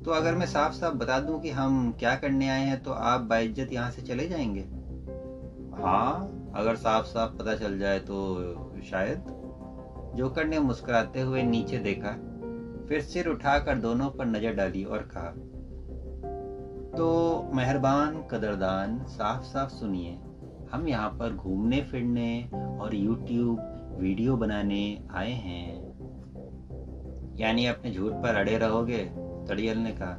तो 0.05 0.11
अगर 0.11 0.35
मैं 0.35 0.45
साफ़ 0.45 0.73
साफ़ 0.73 0.93
बता 0.95 1.19
दूँ 1.19 1.39
कि 1.39 1.49
हम 1.49 1.91
क्या 1.99 2.15
करने 2.15 2.47
आए 2.49 2.63
हैं 2.65 2.81
तो 2.83 2.91
आप 2.91 3.21
बाइज्जत 3.21 3.71
यहाँ 3.71 3.89
से 3.89 4.01
चले 4.01 4.27
जाएँगे? 4.27 4.61
हाँ 5.81 6.51
अगर 6.55 6.75
साफ़ 6.75 7.05
साफ़ 7.05 7.31
पता 7.31 7.55
चल 7.55 7.77
जाए 7.77 7.99
तो 7.99 8.81
शायद। 8.83 9.25
जोकर 10.15 10.45
ने 10.45 10.59
मुस्कुराते 10.59 11.21
हुए 11.21 11.43
नीचे 11.43 11.79
देखा, 11.79 12.11
फिर 12.89 13.01
सिर 13.01 13.27
उठाकर 13.27 13.77
दोनों 13.77 14.09
पर 14.09 14.25
नज़र 14.25 14.51
डाली 14.51 14.83
और 14.83 15.01
कहा 15.01 15.29
तो 16.97 17.49
मेहरबान 17.53 18.21
कदरदान 18.31 19.03
साफ़ 19.07 19.43
साफ़ 19.43 19.69
सुनिए, 19.69 20.17
हम 20.71 20.87
यहाँ 20.87 21.09
पर 21.09 21.33
घूमने, 21.33 21.81
फिरने 21.81 22.47
और 22.79 22.95
यूट्यूब 22.95 23.97
वीडियो 23.99 24.35
बनाने 24.35 24.83
आए 25.11 25.31
हैं। 25.31 25.91
यानी 27.39 27.65
अपने 27.65 27.91
झूठ 27.91 28.13
पर 28.13 28.35
अड़े 28.35 28.57
रहोगे? 28.57 29.20
तड़ियल 29.51 29.77
ने 29.77 29.91
कहा। 29.93 30.17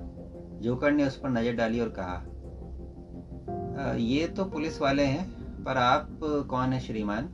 जोकर 0.61 0.93
ने 0.93 1.07
उस 1.07 1.17
पर 1.17 1.31
नज़र 1.31 1.53
डाली 1.55 1.81
और 1.81 1.93
कहा 1.99 2.21
ये 3.99 4.27
तो 4.29 4.45
पुलिस 4.45 4.81
वाले 4.81 5.05
हैं, 5.05 5.25
पर 5.65 5.77
आप 5.77 6.19
कौन 6.49 6.73
है 6.73 6.81
श्रीमान? 6.81 7.25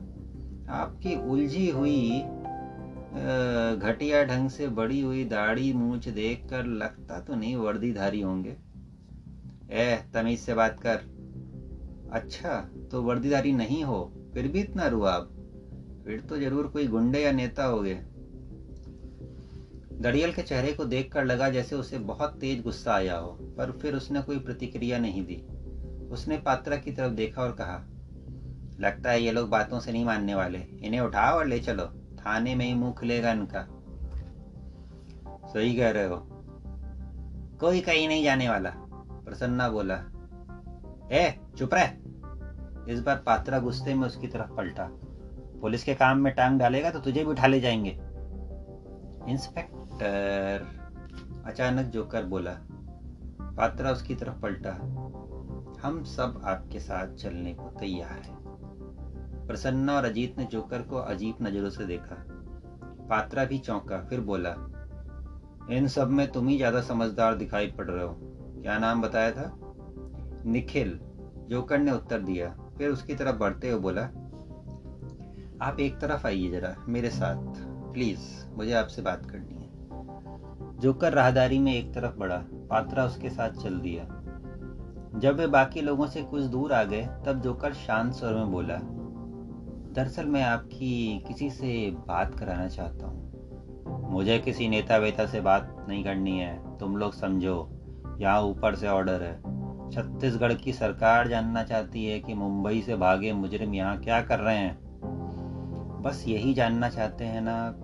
आपकी 0.71 1.15
उलझी 1.31 1.69
हुई 1.69 2.19
घटिया 3.81 4.23
ढंग 4.23 4.49
से 4.49 4.67
बड़ी 4.69 4.99
हुई 5.01 5.23
दाढ़ी 5.25 5.71
मूछ 5.73 6.07
देखकर 6.09 6.65
लगता 6.65 7.19
तो 7.19 7.35
नहीं 7.35 7.55
वर्दीधारी 7.55 8.21
होंगे। 8.21 8.55
ए, 9.71 9.97
तमीज 10.13 10.39
से 10.39 10.53
बात 10.53 10.79
कर। 10.79 11.01
अच्छा 12.13 12.55
तो 12.91 13.01
वर्दीधारी 13.03 13.51
नहीं 13.53 13.83
हो, 13.83 14.01
फिर 14.33 14.47
भी 14.47 14.59
इतना 14.59 14.87
रुआब? 14.87 15.35
फिर 16.05 16.21
तो 16.21 16.37
ज़रूर 16.37 16.67
कोई 16.67 16.87
गुंडे 16.87 17.19
या 17.19 17.31
नेता 17.31 17.65
हो 17.65 17.81
गए 17.81 17.99
दड़ियल 20.01 20.33
के 20.33 20.41
चेहरे 20.41 20.73
को 20.73 20.85
देखकर 20.85 21.25
लगा 21.25 21.49
जैसे 21.49 21.75
उसे 21.75 21.97
बहुत 21.97 22.39
तेज 22.39 22.63
गुस्सा 22.63 22.93
आया 22.93 23.17
हो, 23.17 23.27
पर 23.27 23.71
फिर 23.71 23.95
उसने 23.95 24.21
कोई 24.21 24.39
प्रतिक्रिया 24.39 24.99
नहीं 24.99 25.25
दी। 25.25 25.43
उसने 26.11 26.37
पात्रा 26.37 26.77
की 26.77 26.91
तरफ़ 26.91 27.13
देखा 27.13 27.41
और 27.41 27.51
कहा, 27.51 27.87
लगता 28.79 29.09
है 29.09 29.21
ये 29.21 29.31
लोग 29.31 29.49
बातों 29.49 29.79
से 29.79 29.91
नहीं 29.91 30.05
मानने 30.05 30.35
वाले। 30.35 30.57
इन्हें 30.57 31.01
उठाओ 31.01 31.35
और 31.35 31.45
ले 31.45 31.59
चलो। 31.59 31.85
थाने 32.19 32.55
में 32.55 32.65
ही 32.65 32.73
मुँह 32.73 32.93
खुलेगा 32.93 33.31
इनका। 33.31 33.67
सही 35.47 35.75
कह 35.75 35.91
रहे 35.91 36.05
हो। 36.05 36.27
कोई 37.59 37.81
कहीं 37.81 38.07
नहीं 38.07 38.23
जाने 38.23 38.49
वाला, 38.49 38.69
प्रसन्ना 39.25 39.69
बोला। 39.69 39.95
ए, 41.11 41.39
चुप 41.57 41.69
रह। 41.73 41.93
इस 42.93 42.99
बार 42.99 43.23
पात्रा 43.25 43.59
गुस्से 43.59 43.93
में 43.93 44.07
उसकी 44.07 44.27
तरफ़ 44.27 44.51
पलटा। 44.51 44.89
पुलिस 45.61 45.83
के 45.83 45.93
काम 45.93 46.17
में 46.17 46.33
टांग 46.33 46.59
डालेगा 46.59 46.91
तो 46.91 46.99
तुझे 46.99 47.23
भी 47.23 47.29
उठा 47.29 47.47
ले 47.47 47.59
जाएँगे। 47.59 47.99
इंस्पेक्टर 49.31 49.78
अचानक 51.45 51.85
जोकर 51.85 52.23
बोला, 52.23 52.51
पात्रा 53.57 53.91
उसकी 53.91 54.15
तरफ़ 54.15 54.41
पलटा। 54.41 54.71
हम 55.81 56.03
सब 56.03 56.41
आपके 56.45 56.79
साथ 56.79 57.07
चलने 57.07 57.53
को 57.53 57.69
तैयार 57.69 58.19
हैं। 58.19 58.39
प्रसन्ना 59.47 59.95
और 59.95 60.05
अजीत 60.05 60.37
ने 60.37 60.45
जोकर 60.45 60.81
को 60.81 60.97
अजीब 60.97 61.35
नज़रों 61.41 61.69
से 61.69 61.85
देखा। 61.85 62.15
पात्रा 63.09 63.45
भी 63.45 63.57
चौंका, 63.57 63.99
फिर 63.99 64.19
बोला, 64.19 64.55
इन 65.69 65.87
सब 65.87 66.07
में 66.07 66.31
तुम 66.31 66.47
ही 66.47 66.57
ज़्यादा 66.57 66.81
समझदार 66.81 67.33
दिखाई 67.33 67.67
पड़ 67.67 67.87
रहे 67.87 68.03
हो। 68.03 68.15
क्या 68.61 68.77
नाम 68.77 69.01
बताया 69.01 69.31
था? 69.31 69.51
निखिल। 70.45 70.99
जोकर 71.49 71.77
ने 71.77 71.91
उत्तर 71.91 72.19
दिया, 72.19 72.55
फिर 72.77 72.89
उसकी 72.89 73.15
तरफ़ 73.15 73.35
बढ़ते 73.35 73.69
हुए 73.69 73.79
बोला, 73.79 74.01
आप 75.61 75.79
एक 75.79 75.99
तरफ़ 75.99 76.27
आइए 76.27 76.49
जरा 76.49 76.75
मेरे 76.87 77.09
साथ। 77.09 77.69
प्लीज़, 77.93 78.45
मुझे 78.49 78.73
आपसे 78.73 79.01
बात 79.01 79.25
करनी 79.25 79.58
जोकर 80.79 81.13
राहदारी 81.13 81.59
में 81.59 81.73
एक 81.73 81.93
तरफ़ 81.93 82.17
बढ़ा, 82.17 82.43
पात्रा 82.53 83.05
उसके 83.05 83.29
साथ 83.29 83.49
चल 83.49 83.79
दिया। 83.79 84.03
जब 85.19 85.35
वे 85.35 85.47
बाकी 85.47 85.81
लोगों 85.81 86.07
से 86.07 86.21
कुछ 86.21 86.43
दूर 86.43 86.73
आ 86.73 86.83
गए, 86.83 87.09
तब 87.25 87.41
जोकर 87.41 87.73
शांत 87.73 88.13
स्वर 88.13 88.33
में 88.33 88.51
बोला, 88.51 88.79
दरअसल 89.93 90.25
मैं 90.25 90.43
आपकी 90.43 91.23
किसी 91.27 91.49
से 91.49 91.91
बात 92.07 92.39
कराना 92.39 92.67
चाहता 92.67 93.07
हूँ। 93.07 93.29
मुझे 94.11 94.39
किसी 94.39 94.67
नेता 94.67 94.97
वेता 94.97 95.25
से 95.25 95.41
बात 95.41 95.85
नहीं 95.89 96.03
करनी 96.03 96.39
है। 96.39 96.77
तुम 96.77 96.97
लोग 96.97 97.13
समझो, 97.13 97.69
यहाँ 98.19 98.41
ऊपर 98.41 98.75
से 98.75 98.87
ऑर्डर 98.87 99.23
है। 99.23 99.59
छत्तीसगढ़ 99.91 100.53
की 100.53 100.73
सरकार 100.73 101.27
जानना 101.27 101.63
चाहती 101.63 102.05
है 102.05 102.19
कि 102.19 102.33
मुंबई 102.33 102.81
से 102.81 102.95
भागे 102.95 103.33
मुजरिम 103.33 103.73
यहाँ 103.73 103.99
क्या 103.99 104.21
कर 104.21 104.39
रहे 104.39 104.57
हैं। 104.57 104.79
बस 106.01 106.25
यही 106.27 106.53
जानना 106.53 106.89
चाहते 106.89 107.25
हैं 107.25 107.41
ना 107.41 107.75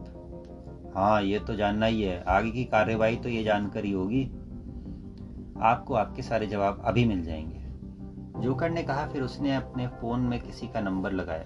हाँ 0.96 1.22
ये 1.22 1.40
तो 1.40 1.56
जानना 1.56 1.86
ही 1.86 2.02
है। 2.02 2.22
आगे 2.22 2.52
की 2.52 2.66
कार्यवाही 2.66 3.18
तो 3.18 3.30
ये 3.30 3.44
जानकारी 3.44 3.92
होगी। 3.92 4.24
आपको 5.62 5.94
आपके 5.94 6.22
सारे 6.22 6.48
जवाब 6.48 6.82
अभी 6.86 7.06
मिल 7.06 7.24
जाएँगे। 7.24 7.66
जोकर 8.42 8.70
ने 8.70 8.84
कहा, 8.84 9.06
फिर 9.06 9.22
उसने 9.22 9.56
अपने 9.56 9.88
फ़ोन 9.88 10.20
में 10.20 10.40
किसी 10.40 10.68
का 10.68 10.80
नंबर 10.80 11.12
लगाया। 11.12 11.46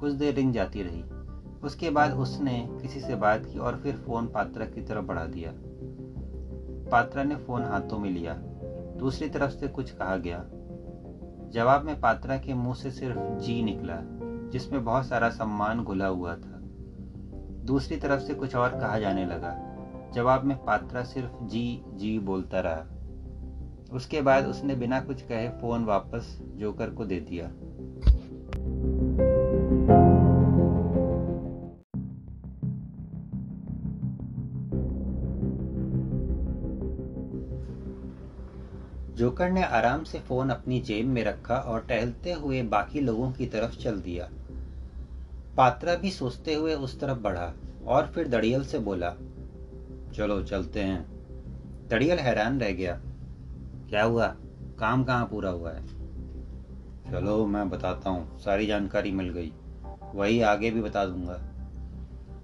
कुछ 0.00 0.12
देर 0.12 0.34
रिंग 0.34 0.52
जाती 0.52 0.82
रही। 0.82 1.02
उसके 1.62 1.90
बाद 1.90 2.12
उसने 2.12 2.68
किसी 2.82 3.00
से 3.00 3.14
बात 3.14 3.46
की 3.46 3.58
और 3.58 3.76
फिर 3.76 3.96
फ़ोन 3.96 4.26
पात्रा 4.26 4.66
की 4.66 4.80
तरफ़ 4.80 5.04
बढ़ा 5.04 5.26
दिया। 5.26 5.52
पात्रा 6.90 7.22
ने 7.22 7.36
फ़ोन 7.36 7.64
हाथों 7.64 7.98
में 7.98 8.10
लिया। 8.10 8.34
दूसरी 8.96 9.28
तरफ़ 9.28 9.50
से 9.50 9.68
कुछ 9.68 9.90
कहा 9.90 10.16
गया। 10.16 10.44
जवाब 11.50 11.82
में 11.82 12.00
पात्रा 12.00 12.38
के 12.38 12.54
मुँह 12.54 12.74
से 12.74 12.90
सिर्फ़ 12.90 13.18
जी 13.18 13.62
निकला, 13.62 14.00
जिसमें 14.50 14.84
बहुत 14.84 15.06
सारा 15.06 15.28
सम्मान 15.28 15.80
घुला 15.80 16.06
हुआ 16.06 16.34
था। 16.34 16.59
दूसरी 17.70 17.96
तरफ़ 17.96 18.20
से 18.20 18.34
कुछ 18.34 18.54
और 18.56 18.80
कहा 18.80 18.98
जाने 18.98 19.26
लगा। 19.26 19.56
जवाब 20.14 20.44
में 20.44 20.64
पात्रा 20.64 21.02
सिर्फ़ 21.02 21.44
जी 21.44 21.82
जी 21.94 22.18
बोलता 22.18 22.60
रहा। 22.60 22.86
उसके 23.92 24.22
बाद 24.22 24.46
उसने 24.46 24.74
बिना 24.74 25.00
कुछ 25.00 25.22
कहे 25.22 25.48
फ़ोन 25.48 25.84
वापस 25.84 26.38
जोकर 26.56 26.90
को 26.90 27.04
दे 27.04 27.20
दिया। 27.20 27.46
जोकर 39.14 39.50
ने 39.50 39.62
आराम 39.62 40.04
से 40.04 40.18
फ़ोन 40.18 40.50
अपनी 40.50 40.80
जेब 40.80 41.06
में 41.06 41.24
रखा 41.24 41.56
और 41.56 41.80
टहलते 41.80 42.32
हुए 42.32 42.62
बाकी 42.62 43.00
लोगों 43.00 43.32
की 43.32 43.46
तरफ़ 43.46 43.78
चल 43.78 44.00
दिया। 44.00 44.30
पात्रा 45.60 45.94
भी 45.94 46.10
सोचते 46.10 46.54
हुए 46.54 46.74
उस 46.74 47.00
तरफ़ 47.00 47.18
बढ़ा 47.18 47.52
और 47.86 48.06
फिर 48.06 48.28
दड़ियल 48.28 48.64
से 48.64 48.78
बोला, 48.78 49.10
चलो, 50.14 50.42
चलते 50.42 50.80
हैं। 50.80 51.08
दड़ियल 51.88 52.18
हैरान 52.18 52.60
रह 52.60 52.70
गया, 52.70 53.00
क्या 53.88 54.04
हुआ? 54.04 54.36
काम 54.78 55.04
कहाँ 55.04 55.26
पूरा 55.26 55.50
हुआ 55.50 55.72
है? 55.72 55.86
चलो, 57.10 57.46
मैं 57.46 57.70
बताता 57.70 58.10
हूँ, 58.10 58.38
सारी 58.38 58.66
जानकारी 58.66 59.10
मिल 59.10 59.28
गई, 59.28 59.52
वही 60.14 60.42
आगे 60.42 60.70
भी 60.70 60.82
बता 60.82 61.04
दूँगा। 61.04 61.40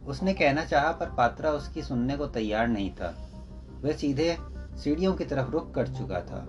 उसने 0.07 0.35
कहना 0.35 0.65
चाहा, 0.65 0.93
पर 0.93 1.11
पात्रा 1.11 1.51
उसकी 1.51 1.83
सुनने 1.83 2.17
को 2.17 2.27
तैयार 2.27 2.69
नहीं 2.69 2.91
था। 2.91 3.31
वह 3.83 3.93
सीधे 3.93 4.37
सीढ़ियों 4.77 5.15
की 5.15 5.25
तरफ़ 5.25 5.51
रुक 5.51 5.75
कर 5.75 5.87
चुका 5.87 6.21
था। 6.21 6.47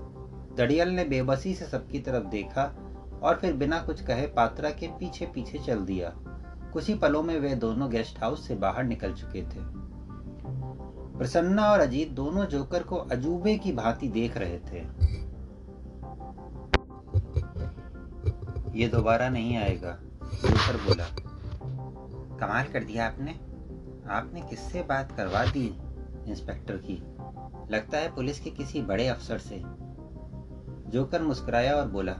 दड़ियल 0.57 0.89
ने 0.89 1.03
बेबसी 1.03 1.55
से 1.55 1.65
सबकी 1.65 1.99
तरफ़ 1.99 2.25
देखा 2.25 2.75
और 3.23 3.35
फिर 3.35 3.53
बिना 3.53 3.79
कुछ 3.81 4.03
कहे 4.03 4.27
पात्रा 4.27 4.69
के 4.69 4.87
पीछे 4.87 5.25
पीछे 5.25 5.57
चल 5.57 5.79
दिया। 5.79 6.17
कुछ 6.73 6.87
ही 6.87 6.95
पलों 6.95 7.23
में 7.23 7.39
वे 7.39 7.55
दोनों 7.55 7.89
गेस्ट 7.89 8.19
हाउस 8.19 8.47
से 8.47 8.55
बाहर 8.55 8.83
निकल 8.83 9.13
चुके 9.13 9.41
थे। 9.41 9.87
प्रसन्ना 11.17 11.71
और 11.71 11.79
अजीत 11.79 12.11
दोनों 12.11 12.45
जोकर 12.45 12.83
को 12.83 12.95
अजूबे 12.95 13.57
की 13.57 13.71
भांति 13.71 14.07
देख 14.07 14.37
रहे 14.37 14.59
थे। 14.59 15.07
ये 18.79 18.87
दोबारा 18.87 19.29
नहीं 19.29 19.57
आएगा, 19.57 19.99
जोकर 20.23 20.77
बोला। 20.77 21.05
कमाल 22.37 22.65
कर 22.65 22.83
दिया 22.83 23.07
आपने। 23.07 23.31
आपने 24.09 24.41
किससे 24.41 24.83
बात 24.83 25.11
करवा 25.11 25.45
दी, 25.45 25.77
इंस्पेक्टर 26.27 26.77
की? 26.77 27.03
लगता 27.75 27.97
है 27.97 28.15
पुलिस 28.15 28.39
के 28.39 28.49
किसी 28.49 28.81
बड़े 28.81 29.07
अफसर 29.07 29.37
से। 29.37 29.63
जोकर 30.89 31.21
मुस्कुराया 31.21 31.75
और 31.75 31.87
बोला 31.87 32.13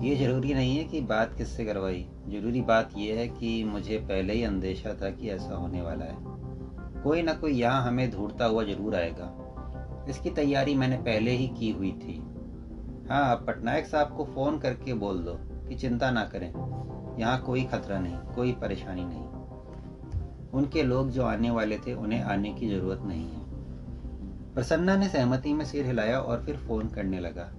ये 0.00 0.16
ज़रूरी 0.16 0.54
नहीं 0.54 0.76
है 0.76 0.84
कि 0.84 1.00
बात 1.00 1.34
किससे 1.34 1.64
करवाई। 1.64 2.06
ज़रूरी 2.28 2.60
बात 2.60 2.90
यह 2.96 3.18
है 3.18 3.28
कि 3.28 3.64
मुझे 3.64 3.98
पहले 3.98 4.32
ही 4.32 4.42
अंदेशा 4.42 4.94
था 4.94 5.10
कि 5.10 5.28
ऐसा 5.28 5.54
होने 5.54 5.82
वाला 5.82 6.04
है। 6.04 6.16
कोई 7.02 7.22
ना 7.22 7.32
कोई 7.32 7.52
यहाँ 7.52 7.82
हमें 7.82 8.10
ढूंढता 8.10 8.44
हुआ 8.44 8.64
ज़रूर 8.64 8.94
आएगा। 8.94 10.06
इसकी 10.08 10.30
तैयारी 10.30 10.74
मैंने 10.74 10.96
पहले 10.96 11.30
ही 11.30 11.48
की 11.48 11.70
हुई 11.70 11.92
थी। 11.92 12.16
हाँ 13.10 13.36
पटनायक 13.36 13.86
साहब 13.86 14.16
को 14.16 14.24
फ़ोन 14.24 14.58
करके 14.58 14.94
बोल 14.94 15.18
दो 15.18 15.34
कि 15.68 15.74
चिंता 15.74 16.10
ना 16.10 16.24
करें। 16.24 16.48
यहाँ 17.20 17.40
कोई 17.40 17.64
खतरा 17.64 17.98
नहीं, 17.98 18.16
कोई 18.16 18.52
परेशानी 18.52 19.04
नहीं। 19.04 19.24
उनके 20.50 20.82
लोग 20.82 21.10
जो 21.10 21.22
आने 21.22 21.50
वाले 21.50 21.78
थे, 21.78 21.94
उन्हें 21.94 22.22
आने 22.22 22.52
की 22.52 22.68
ज़रूरत 22.68 23.00
नहीं 23.02 23.24
है। 23.24 23.40
प्रसन्ना 24.54 24.96
ने 24.96 25.08
सहमति 25.08 25.54
में 25.54 25.64
सिर 25.64 25.86
हिलाया 25.86 26.20
और 26.20 26.42
फिर 26.42 26.56
फ़ोन 26.56 26.88
करने 26.88 27.20
लगा। 27.20 27.50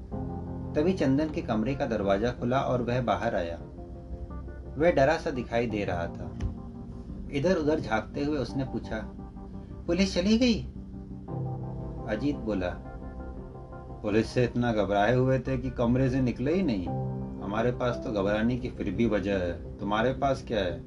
तभी 0.76 0.94
चंदन 0.94 1.30
के 1.30 1.42
कमरे 1.42 1.74
का 1.76 1.86
दरवाज़ा 1.86 2.32
खुला 2.32 2.60
और 2.60 2.82
वह 2.82 3.02
बाहर 3.02 3.36
आया। 3.36 3.58
वह 4.78 4.92
डरा 4.92 5.18
सा 5.18 5.32
दिखाई 5.32 5.68
दे 5.68 5.84
रहा 5.86 6.06
था। 6.08 6.30
इधर 7.32 7.58
उधर 7.58 7.80
झांकते 7.80 8.24
हुए 8.24 8.38
उसने 8.38 8.64
पूछा, 8.64 8.98
पुलिस 9.88 10.14
चली 10.16 10.38
गई? 10.38 10.62
अजीत 12.10 12.36
बोला, 12.36 12.70
पुलिस 14.04 14.28
से 14.28 14.44
इतना 14.44 14.72
घबराए 14.74 15.16
हुए 15.16 15.40
थे 15.40 15.58
कि 15.58 15.70
कमरे 15.70 16.10
से 16.10 16.22
निकले 16.22 16.54
ही 16.54 16.64
नहीं। 16.64 16.88
हमारे 17.44 17.72
पास 17.72 18.02
तो 18.06 18.12
घबराने 18.12 18.58
की 18.58 18.70
फिर 18.70 18.92
भी 18.92 19.06
वजह 19.06 19.38
है। 19.38 19.78
तुम्हारे 19.78 20.14
पास 20.14 20.44
क्या 20.48 20.60
है? 20.60 20.80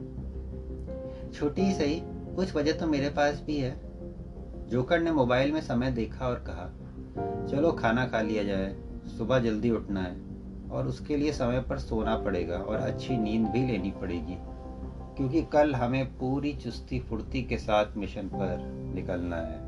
छोटी 1.33 1.73
सही, 1.73 2.01
कुछ 2.37 2.55
वजह 2.57 2.73
तो 2.73 2.87
मेरे 2.87 3.09
पास 3.09 3.43
भी 3.47 3.59
है। 3.59 3.71
जोकर 4.69 5.01
ने 5.01 5.13
मोबाइल 5.13 5.53
में 5.53 5.61
समय 5.61 5.91
देखा 5.91 6.29
और 6.29 6.45
कहा, 6.49 6.67
चलो 7.47 7.73
खाना 7.73 8.07
खा 8.07 8.21
लिया 8.21 8.45
जाए। 8.45 8.75
सुबह 9.09 9.39
जल्दी 9.39 9.71
उठना 9.71 10.01
है 10.01 10.71
और 10.71 10.87
उसके 10.89 11.17
लिए 11.17 11.33
समय 11.33 11.61
पर 11.61 11.79
सोना 11.79 12.17
पड़ेगा 12.17 12.57
और 12.57 12.77
अच्छी 12.77 13.17
नींद 13.17 13.47
भी 13.49 13.67
लेनी 13.67 13.91
पड़ेगी, 13.91 14.37
क्योंकि 15.17 15.43
कल 15.43 15.75
हमें 15.75 16.07
पूरी 16.19 16.53
चुस्ती 16.55 17.01
फुर्ती 17.01 17.43
के 17.43 17.59
साथ 17.59 17.97
मिशन 17.97 18.29
पर 18.29 18.65
निकलना 18.95 19.37
है। 19.37 19.63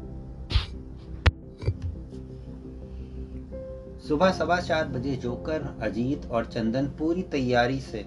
सुबह 4.00 4.30
सवा 4.30 4.60
चार 4.60 4.88
बजे 4.88 5.14
जोकर, 5.16 5.62
अजीत 5.82 6.26
और 6.26 6.46
चंदन 6.46 6.86
पूरी 6.88 7.22
तैयारी 7.22 7.80
से 7.80 8.04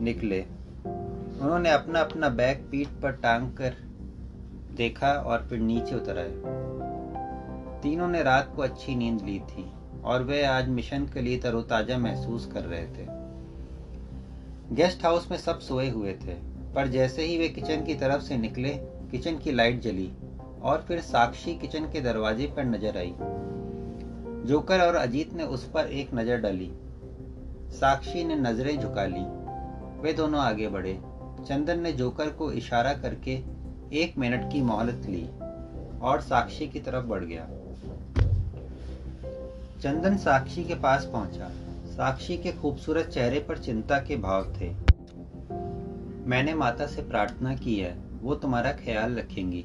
निकले। 0.00 0.40
उन्होंने 1.40 1.70
अपना 1.70 2.00
अपना 2.00 2.28
बैग 2.28 2.66
पीठ 2.70 2.88
पर 3.02 3.12
टांग 3.12 3.50
कर 3.52 3.74
देखा 4.76 5.12
और 5.12 5.46
फिर 5.46 5.58
नीचे 5.58 5.94
उतर 5.94 6.18
आए। 6.18 7.80
तीनों 7.82 8.08
ने 8.08 8.22
रात 8.22 8.52
को 8.56 8.62
अच्छी 8.62 8.94
नींद 8.94 9.22
ली 9.22 9.38
थी। 9.40 9.64
और 10.04 10.22
वे 10.22 10.44
आज 10.44 10.68
मिशन 10.68 11.06
के 11.06 11.20
लिए 11.20 11.38
तरोताजा 11.38 11.98
महसूस 11.98 12.46
कर 12.46 12.60
रहे 12.60 12.86
थे। 12.86 13.06
गेस्ट 14.74 15.04
हाउस 15.04 15.30
में 15.30 15.38
सब 15.38 15.58
सोए 15.58 15.88
हुए 15.90 16.12
थे, 16.12 16.34
पर 16.74 16.86
जैसे 16.86 17.24
ही 17.24 17.38
वे 17.38 17.48
किचन 17.48 17.84
की 17.84 17.94
तरफ़ 17.94 18.22
से 18.22 18.36
निकले, 18.36 18.70
किचन 19.10 19.38
की 19.38 19.52
लाइट 19.52 19.80
जली 19.80 20.10
और 20.62 20.84
फिर 20.88 21.00
साक्षी 21.00 21.54
किचन 21.54 21.84
के 21.84 22.00
दरवाजे 22.00 22.46
पर 22.46 22.64
नज़र 22.64 22.98
आई। 22.98 23.14
जोकर 24.46 24.80
और 24.80 24.94
अजीत 24.94 25.34
ने 25.34 25.44
उस 25.44 25.64
पर 25.64 25.86
एक 25.86 26.14
नज़र 26.14 26.36
डाली। 26.36 26.70
साक्षी 27.70 28.24
ने 28.24 28.34
नज़रें 28.34 28.80
झुका 28.80 29.04
ली। 29.04 29.24
वे 30.02 30.12
दोनों 30.12 30.40
आगे 30.40 30.68
बढ़े। 30.68 31.00
चंदन 31.48 31.80
ने 31.80 31.92
जोकर 31.92 32.30
को 32.30 32.52
इशारा 32.52 32.92
करके 32.94 33.32
एक 33.92 34.18
मिनट 34.18 34.52
की 34.52 34.62
मोहलत 34.62 35.06
ली 35.06 35.26
और 36.00 36.20
साक्षी 36.20 36.68
की 36.68 36.80
तरफ़ 36.80 37.04
बढ़ 37.04 37.24
गया। 37.24 37.48
चंदन 39.82 40.16
साक्षी 40.16 40.64
के 40.64 40.74
पास 40.74 41.04
पहुँचा। 41.12 41.50
साक्षी 41.86 42.36
के 42.36 42.52
खूबसूरत 42.52 43.06
चेहरे 43.06 43.40
पर 43.40 43.58
चिंता 43.58 43.98
के 43.98 44.16
भाव 44.16 44.44
थे। 44.44 44.70
मैंने 46.26 46.54
माता 46.54 46.86
से 46.86 47.02
प्रार्थना 47.02 47.56
की 47.56 47.76
है, 47.76 47.98
वो 48.22 48.34
तुम्हारा 48.34 48.72
ख्याल 48.72 49.14
रखेंगी। 49.14 49.64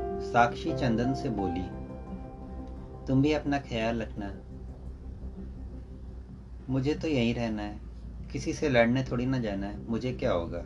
साक्षी 0.00 0.72
चंदन 0.72 1.14
से 1.14 1.28
बोली, 1.28 1.62
तुम 3.06 3.22
भी 3.22 3.32
अपना 3.32 3.58
ख्याल 3.58 4.02
रखना। 4.02 4.34
मुझे 6.70 6.94
तो 6.94 7.08
यहीं 7.08 7.34
रहना 7.34 7.62
है। 7.62 7.80
किसी 8.32 8.52
से 8.52 8.68
लड़ने 8.68 9.02
थोड़ी 9.02 9.26
ना 9.26 9.38
जाना 9.38 9.66
है। 9.66 9.88
मुझे 9.88 10.12
क्या 10.12 10.32
होगा? 10.32 10.64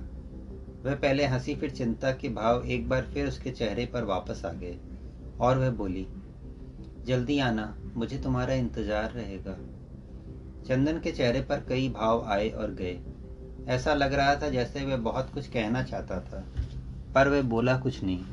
वह 0.85 0.95
पहले 0.95 1.27
हँसी, 1.27 1.55
फिर 1.55 1.71
चिंता 1.71 2.13
के 2.13 2.29
भाव 2.29 2.63
एक 2.67 2.89
बार 2.89 3.03
फिर 3.03 3.29
उसके 3.29 3.51
चेहरे 3.51 3.87
पर 3.87 4.05
वापस 4.05 4.45
आ 4.45 4.53
गए 4.53 4.79
और 5.41 5.59
वह 5.59 5.71
बोली, 5.71 6.07
जल्दी 7.07 7.39
आना। 7.39 7.79
मुझे 7.97 8.19
तुम्हारा 8.19 8.55
इंतज़ार 8.55 9.11
रहेगा। 9.11 9.53
चंदन 10.69 11.01
के 11.01 11.11
चेहरे 11.13 11.41
पर 11.41 11.65
कई 11.69 11.89
भाव 11.89 12.25
आए 12.25 12.49
और 12.51 12.71
गए। 12.71 12.99
ऐसा 13.69 13.95
लग 13.95 14.13
रहा 14.13 14.35
था 14.37 14.49
जैसे 14.49 14.85
वह 14.85 14.97
बहुत 14.97 15.31
कुछ 15.35 15.49
कहना 15.49 15.83
चाहता 15.83 16.21
था, 16.21 16.45
पर 17.15 17.29
वह 17.29 17.43
बोला 17.43 17.77
कुछ 17.79 18.03
नहीं। 18.05 18.25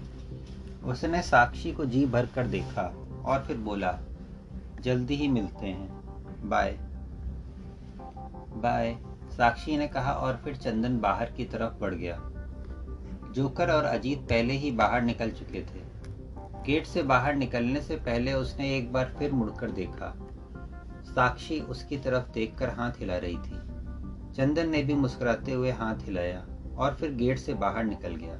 उसने 0.84 1.22
साक्षी 1.22 1.72
को 1.72 1.86
जी 1.86 2.06
भर 2.06 2.26
कर 2.26 2.48
देखा 2.48 2.84
और 3.26 3.44
फिर 3.44 3.58
बोला, 3.58 4.00
जल्दी 4.82 5.16
ही 5.16 5.28
मिलते 5.28 5.66
हैं। 5.66 6.50
बाय। 6.50 6.78
बाय, 8.56 8.96
साक्षी 9.38 9.78
ने 9.78 9.88
कहा 9.88 10.12
और 10.12 10.42
फिर 10.44 10.56
चंदन 10.56 11.00
बाहर 11.00 11.32
की 11.32 11.46
तरफ़ 11.46 11.80
बढ़ 11.80 11.94
गया। 11.94 12.20
जोकर 13.32 13.72
और 13.72 13.84
अजीत 13.84 14.20
पहले 14.20 14.54
ही 14.54 14.72
बाहर 14.72 15.02
निकल 15.02 15.32
चुके 15.32 15.62
थे। 15.62 15.91
गेट 16.66 16.86
से 16.86 17.04
बाहर 17.04 17.36
निकलने 17.36 17.82
से 17.82 17.96
पहले 17.96 18.34
उसने 18.34 18.78
एक 18.78 18.94
बार 18.94 19.14
फिर 19.20 19.32
मुड़कर 19.32 19.72
देखा। 19.72 20.14
साक्षी 21.04 21.60
उसकी 21.60 21.98
तरफ़ 21.98 22.32
देखकर 22.32 22.70
हाथ 22.70 22.92
हिला 22.92 23.18
रही 23.18 23.38
थी। 23.38 23.60
चंदन 24.34 24.70
ने 24.70 24.84
भी 24.84 24.94
मुस्कुराते 24.94 25.52
हुए 25.52 25.72
हाथ 25.72 25.96
हिलाया 25.96 26.46
और 26.78 26.96
फिर 26.96 27.12
गेट 27.12 27.40
से 27.40 27.54
बाहर 27.54 27.84
निकल 27.84 28.16
गया। 28.16 28.38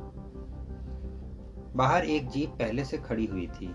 बाहर 1.76 2.06
एक 2.06 2.30
जीप 2.30 2.50
पहले 2.50 2.86
से 2.86 2.98
खड़ी 2.98 3.26
हुई 3.26 3.48
थी, 3.48 3.74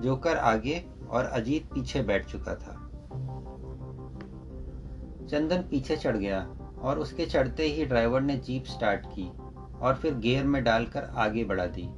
जोकर 0.00 0.36
आगे 0.36 0.84
और 1.08 1.24
अजीत 1.24 1.64
पीछे 1.64 2.02
बैठ 2.02 2.26
चुका 2.26 2.54
था। 2.54 2.74
चंदन 5.28 5.64
पीछे 5.70 5.96
चढ़ 5.96 6.16
गया 6.16 6.40
और 6.82 6.98
उसके 6.98 7.26
चढ़ते 7.26 7.62
ही 7.62 7.84
ड्राइवर 7.84 8.20
ने 8.20 8.36
जीप 8.36 8.64
स्टार्ट 8.64 9.06
की 9.06 9.30
और 9.80 9.94
फिर 9.94 10.14
गियर 10.14 10.44
में 10.44 10.64
डालकर 10.64 11.04
आगे 11.04 11.44
बढ़ा 11.44 11.66
दी। 11.66 11.88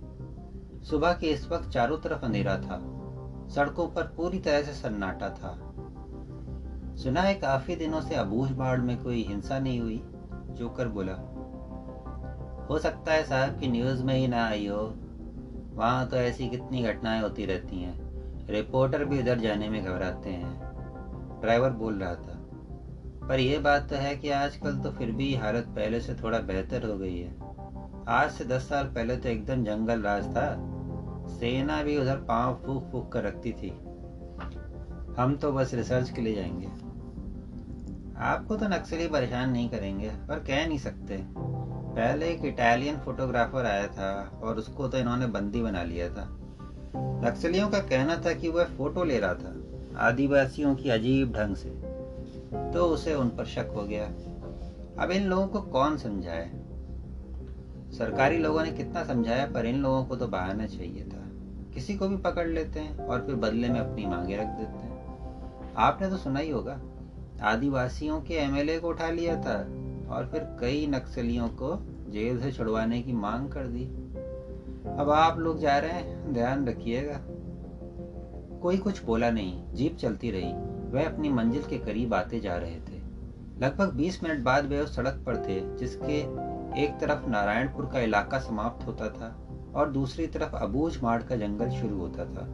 सुबह 0.91 1.13
के 1.13 1.27
इस 1.27 1.49
वक्त 1.49 1.69
चारों 1.69 1.99
तरफ़ 1.99 2.25
अंधेरा 2.25 2.57
था। 2.57 2.79
सड़कों 3.49 3.87
पर 3.89 4.03
पूरी 4.17 4.39
तरह 4.39 4.63
से 4.63 4.73
सन्नाटा 4.73 5.29
था। 5.31 5.53
सुना 6.97 7.21
है 7.21 7.35
काफ़ी 7.35 7.77
दिनों 7.77 8.01
से 8.01 8.15
अबूझ 8.15 8.51
बाढ़ 8.51 8.81
में 8.81 9.03
कोई 9.03 9.23
हिंसा 9.23 9.59
नहीं 9.59 9.81
हुई? 9.81 10.03
जोकर 10.51 10.89
बोला, 10.89 11.13
हो 12.71 12.79
सकता 12.79 13.13
है 13.13 13.25
साहब 13.25 13.59
कि 13.59 13.69
न्यूज़ 13.69 14.03
में 14.03 14.15
ही 14.15 14.29
ना 14.29 14.47
आई 14.47 14.67
हो। 14.67 14.95
वहाँ 15.75 16.07
तो 16.09 16.17
ऐसी 16.17 16.49
कितनी 16.49 16.83
घटनाएँ 16.83 17.21
होती 17.21 17.47
रहती 17.47 17.83
हैं। 17.83 18.47
रिपोर्टर 18.49 19.05
भी 19.05 19.21
उधर 19.21 19.39
जाने 19.39 19.69
में 19.69 19.85
घबराते 19.85 20.31
हैं। 20.31 21.41
ड्राइवर 21.41 21.71
बोल 21.71 21.95
रहा 21.95 22.15
था, 22.15 22.39
पर 23.29 23.41
यह 23.41 23.61
बात 23.61 23.89
तो 23.91 23.97
है 23.97 24.17
कि 24.17 24.31
आजकल 24.31 24.79
तो 24.79 24.91
फिर 24.91 25.11
भी 25.11 25.35
हालत 25.35 25.65
पहले 25.67 26.01
से 26.01 26.15
थोड़ा 26.15 26.39
बेहतर 26.39 26.87
हो 26.87 26.99
गई 26.99 27.19
है। 27.19 27.37
आज 28.09 28.31
से 28.31 28.45
दस 28.45 28.69
साल 28.69 28.87
पहले 28.87 29.17
तो 29.17 29.29
एकदम 29.29 29.65
जंगल 29.65 30.03
राज 30.03 30.25
था। 30.27 30.71
सेना 31.29 31.83
भी 31.83 31.99
उधर 31.99 32.17
पाँव 32.17 32.63
फूक 32.67 32.89
फूक 32.93 33.13
कर 33.13 33.23
रखती 33.23 33.53
थी। 33.53 33.69
हम 35.19 35.39
तो 35.43 35.53
बस 35.53 35.75
रिसर्च 35.75 36.11
के 36.11 36.23
लिए 36.23 36.35
जाएँगे। 36.35 36.67
आपको 38.17 38.57
तो 38.57 38.69
नक्सली 38.69 39.09
परेशान 39.09 39.51
नहीं 39.51 39.69
करेंगे, 39.69 40.11
पर 40.11 40.39
कह 40.39 40.67
नहीं 40.67 40.79
सकते। 40.79 41.25
पहले 41.97 42.27
एक 42.27 42.45
इटालियन 42.45 42.97
फोटोग्राफर 42.97 43.67
आया 43.67 43.87
था, 43.87 44.41
और 44.43 44.57
उसको 44.57 44.89
तो 44.89 44.99
इन्होंने 44.99 45.27
बंदी 45.27 45.63
बना 45.63 45.83
लिया 45.83 46.09
था। 46.09 46.39
नक्सलियों 46.97 47.69
का 47.69 47.79
कहना 47.79 48.17
था 48.17 48.33
कि 48.33 48.49
वह 48.49 48.65
फ़ोटो 48.65 49.05
ले 49.05 49.19
रहा 49.19 49.35
था, 49.35 49.57
आदिवासियों 49.97 50.75
की 50.75 50.91
अजीब 50.91 51.33
ढंग 51.33 51.57
से। 51.57 51.71
तो 52.73 52.87
उसे 52.87 53.15
उन 53.15 53.29
पर 53.29 53.45
शक 53.45 53.73
हो 53.77 53.83
गया। 53.83 54.07
अब 55.03 55.11
इन 55.11 55.23
लोगों 55.23 55.47
को 55.47 55.61
कौन 55.61 55.97
समझाए? 55.97 56.51
सरकारी 57.91 58.39
लोगों 58.39 58.63
ने 58.63 58.71
कितना 58.71 59.05
समझाया, 59.05 59.47
पर 59.47 59.67
इन 59.67 59.83
लोगों 59.83 60.05
को 60.05 60.17
तो 60.17 60.29
बहाना 60.29 60.67
चाहिए 60.67 61.05
था। 61.05 61.14
किसी 61.75 61.97
को 61.97 62.09
भी 62.09 62.17
पकड़ 62.17 62.49
लेते 62.49 62.81
हैं 62.81 63.07
और 63.07 63.27
फिर 63.27 63.35
बदले 63.35 63.69
में 63.69 63.81
अपनी 63.81 64.07
मांगे 64.07 64.37
रख 64.37 64.47
देते 64.47 64.79
हैं। 64.79 64.95
आपने 65.77 66.11
तो 66.11 66.17
सुना 66.17 66.41
ही 66.41 66.51
होगा, 66.51 66.81
आदिवासियों 67.43 68.21
के 68.21 68.35
एमएलए 68.35 68.79
को 68.79 68.89
उठा 68.89 69.11
लिया 69.11 69.37
था 69.37 69.59
और 70.15 70.29
फिर 70.33 70.57
कई 70.61 70.87
नक्सलियों 70.87 71.49
को 71.49 71.77
जेल 72.11 72.41
से 72.41 72.53
छुड़वाने 72.53 73.03
की 73.03 73.13
मांग 73.13 73.49
कर 73.49 73.67
दी। 73.67 73.85
अब 74.99 75.11
आप 75.11 75.39
लोग 75.39 75.59
जा 75.59 75.79
रहे 75.79 75.91
हैं, 75.91 76.33
ध्यान 76.33 76.69
रखिएगा। 76.69 77.21
कोई 78.63 78.77
कुछ 78.77 79.05
बोला 79.05 79.31
नहीं, 79.31 79.75
जीप 79.75 79.97
चलती 79.97 80.31
रही। 80.31 80.53
वह 80.91 81.07
अपनी 81.07 81.29
मंजिल 81.29 81.63
के 81.63 81.79
करीब 81.79 82.15
आते 82.15 82.41
जा 82.41 82.57
रहे 82.57 82.77
थे। 82.77 83.03
लगभग 83.59 83.93
20 83.93 84.23
मिनट 84.23 84.41
बाद 84.41 84.67
वे 84.67 84.81
उस 84.81 84.97
सड़क 84.97 85.23
पर 85.27 85.37
थे, 85.37 85.77
जिसके 85.77 86.21
एक 86.85 86.99
तरफ़ 87.01 87.29
नारायणपुर 87.29 87.87
का 87.87 88.01
इलाका 88.01 88.39
समाप्त 88.39 88.87
होता 88.87 89.09
था। 89.09 89.44
और 89.77 89.91
दूसरी 89.91 90.27
तरफ़ 90.27 90.57
अबूझ 90.57 91.03
माड़ 91.03 91.23
का 91.23 91.37
जंगल 91.37 91.71
शुरू 91.71 91.99
होता 91.99 92.25
था। 92.25 92.49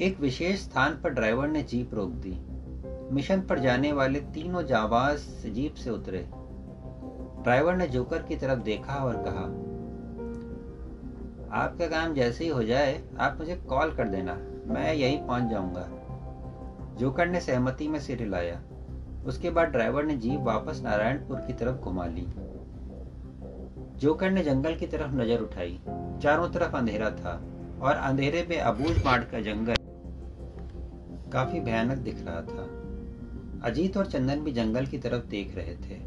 एक 0.00 0.20
विशेष 0.20 0.60
स्थान 0.60 1.00
पर 1.04 1.10
ड्राइवर 1.10 1.48
ने 1.48 1.62
जीप 1.62 1.94
रोक 1.94 2.10
दी। 2.10 2.40
मिशन 3.14 3.40
पर 3.40 3.58
जाने 3.58 3.92
वाले 3.92 4.20
तीनों 4.20 4.62
जाबाज 4.62 5.18
जीप 5.46 5.74
से 5.74 5.90
उतरे। 5.90 6.18
ड्राइवर 7.42 7.76
ने 7.76 7.86
जोकर 7.86 8.22
की 8.22 8.36
तरफ़ 8.36 8.60
देखा 8.60 8.94
और 8.94 9.16
कहा, 9.16 9.70
आपका 11.62 11.86
काम 11.86 12.14
जैसे 12.14 12.44
ही 12.44 12.50
हो 12.50 12.64
जाए, 12.64 13.02
आप 13.18 13.36
मुझे 13.38 13.56
कॉल 13.56 13.90
कर 13.90 14.08
देना। 14.08 14.34
मैं 14.66 14.94
यहीं 14.94 15.26
पहुँच 15.26 15.42
जाऊँगा। 15.42 15.88
जोकर 16.96 17.26
ने 17.26 17.40
सहमति 17.40 17.88
में 17.88 17.98
सिर 17.98 18.18
हिलाया। 18.18 18.62
उसके 19.26 19.50
बाद 19.50 19.68
ड्राइवर 19.68 20.04
ने 20.04 20.16
जीप 20.16 20.40
वापस 20.40 20.80
नारायणपुर 20.82 21.36
की 21.36 21.52
तरफ़ 21.52 21.76
घुमा 21.76 22.06
ली। 22.06 22.28
जोकर 24.00 24.30
ने 24.30 24.42
जंगल 24.42 24.74
की 24.74 24.86
तरफ़ 24.86 25.12
नज़र 25.12 25.40
उठाई। 25.40 25.80
चारों 26.22 26.48
तरफ़ 26.48 26.76
अंधेरा 26.76 27.10
था 27.10 27.32
और 27.82 27.96
अंधेरे 27.96 28.46
में 28.50 28.60
अबूझ 28.60 29.04
माड़ 29.04 29.24
का 29.24 29.40
जंगल 29.40 29.74
काफ़ी 31.32 31.60
भयानक 31.60 31.98
दिख 31.98 32.16
रहा 32.18 32.40
था। 32.40 32.64
अजीत 33.68 33.96
और 33.96 34.06
चंदन 34.06 34.40
भी 34.40 34.52
जंगल 34.52 34.86
की 34.86 34.98
तरफ़ 34.98 35.24
देख 35.24 35.54
रहे 35.54 35.74
थे। 35.76 36.00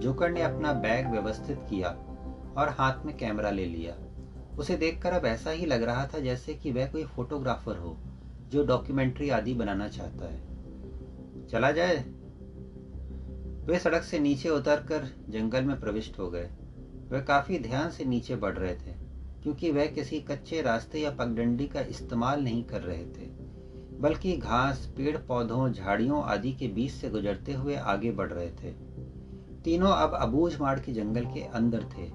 जोकर 0.00 0.30
ने 0.30 0.42
अपना 0.42 0.72
बैग 0.72 1.10
व्यवस्थित 1.10 1.58
किया 1.70 1.88
और 2.56 2.68
हाथ 2.68 3.06
में 3.06 3.16
कैमरा 3.16 3.50
ले 3.50 3.64
लिया। 3.64 3.94
उसे 4.58 4.76
देखकर 4.76 5.12
अब 5.12 5.24
ऐसा 5.24 5.50
ही 5.50 5.66
लग 5.66 5.82
रहा 5.82 6.06
था 6.06 6.18
जैसे 6.18 6.54
कि 6.54 6.72
वह 6.72 6.86
कोई 6.86 7.04
फोटोग्राफर 7.04 7.76
हो 7.76 7.96
जो 8.48 8.64
डॉक्यूमेंट्री 8.64 9.30
आदि 9.30 9.54
बनाना 9.54 9.88
चाहता 9.88 10.24
है। 10.24 10.40
चला 11.48 11.70
जाए। 11.70 11.96
वे 13.66 13.78
सड़क 13.78 14.02
से 14.02 14.18
नीचे 14.18 14.48
उतरकर 14.48 15.08
जंगल 15.28 15.64
में 15.64 15.80
प्रविष्ट 15.80 16.18
हो 16.18 16.30
गए। 16.30 16.50
वे 17.10 17.20
काफ़ी 17.20 17.58
ध्यान 17.58 17.90
से 17.90 18.04
नीचे 18.04 18.36
बढ़ 18.36 18.56
रहे 18.56 18.74
थे, 18.76 18.92
क्योंकि 19.42 19.70
वह 19.70 19.86
किसी 19.86 20.20
कच्चे 20.20 20.62
रास्ते 20.62 21.00
या 21.00 21.10
पगडंडी 21.10 21.66
का 21.66 21.80
इस्तेमाल 21.80 22.42
नहीं 22.44 22.62
कर 22.64 22.80
रहे 22.80 23.04
थे, 23.08 23.26
बल्कि 24.00 24.36
घास 24.36 24.86
पेड़ 24.96 25.16
पौधों 25.18 25.68
झाड़ियों 25.72 26.22
आदि 26.24 26.52
के 26.52 26.68
बीच 26.68 26.92
से 26.92 27.10
गुजरते 27.10 27.52
हुए 27.52 27.76
आगे 27.76 28.10
बढ़ 28.10 28.32
रहे 28.32 28.50
थे। 28.52 28.72
तीनों 29.64 29.90
अब 29.90 30.14
अबूझ 30.14 30.60
माड़ 30.60 30.78
के 30.78 30.92
जंगल 30.92 31.24
के 31.24 31.40
अंदर 31.40 31.84
थे। 31.88 32.10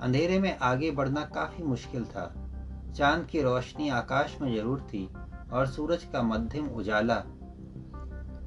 अंधेरे 0.00 0.38
में 0.38 0.56
आगे 0.58 0.90
बढ़ना 0.90 1.24
काफ़ी 1.24 1.64
मुश्किल 1.64 2.04
था। 2.04 2.24
चाँद 2.96 3.26
की 3.26 3.42
रोशनी 3.42 3.88
आकाश 3.88 4.36
में 4.40 4.54
ज़रूर 4.54 4.80
थी, 4.80 5.08
और 5.52 5.66
सूरज 5.66 6.04
का 6.04 6.22
मध्यम 6.22 6.68
उजाला 6.68 7.18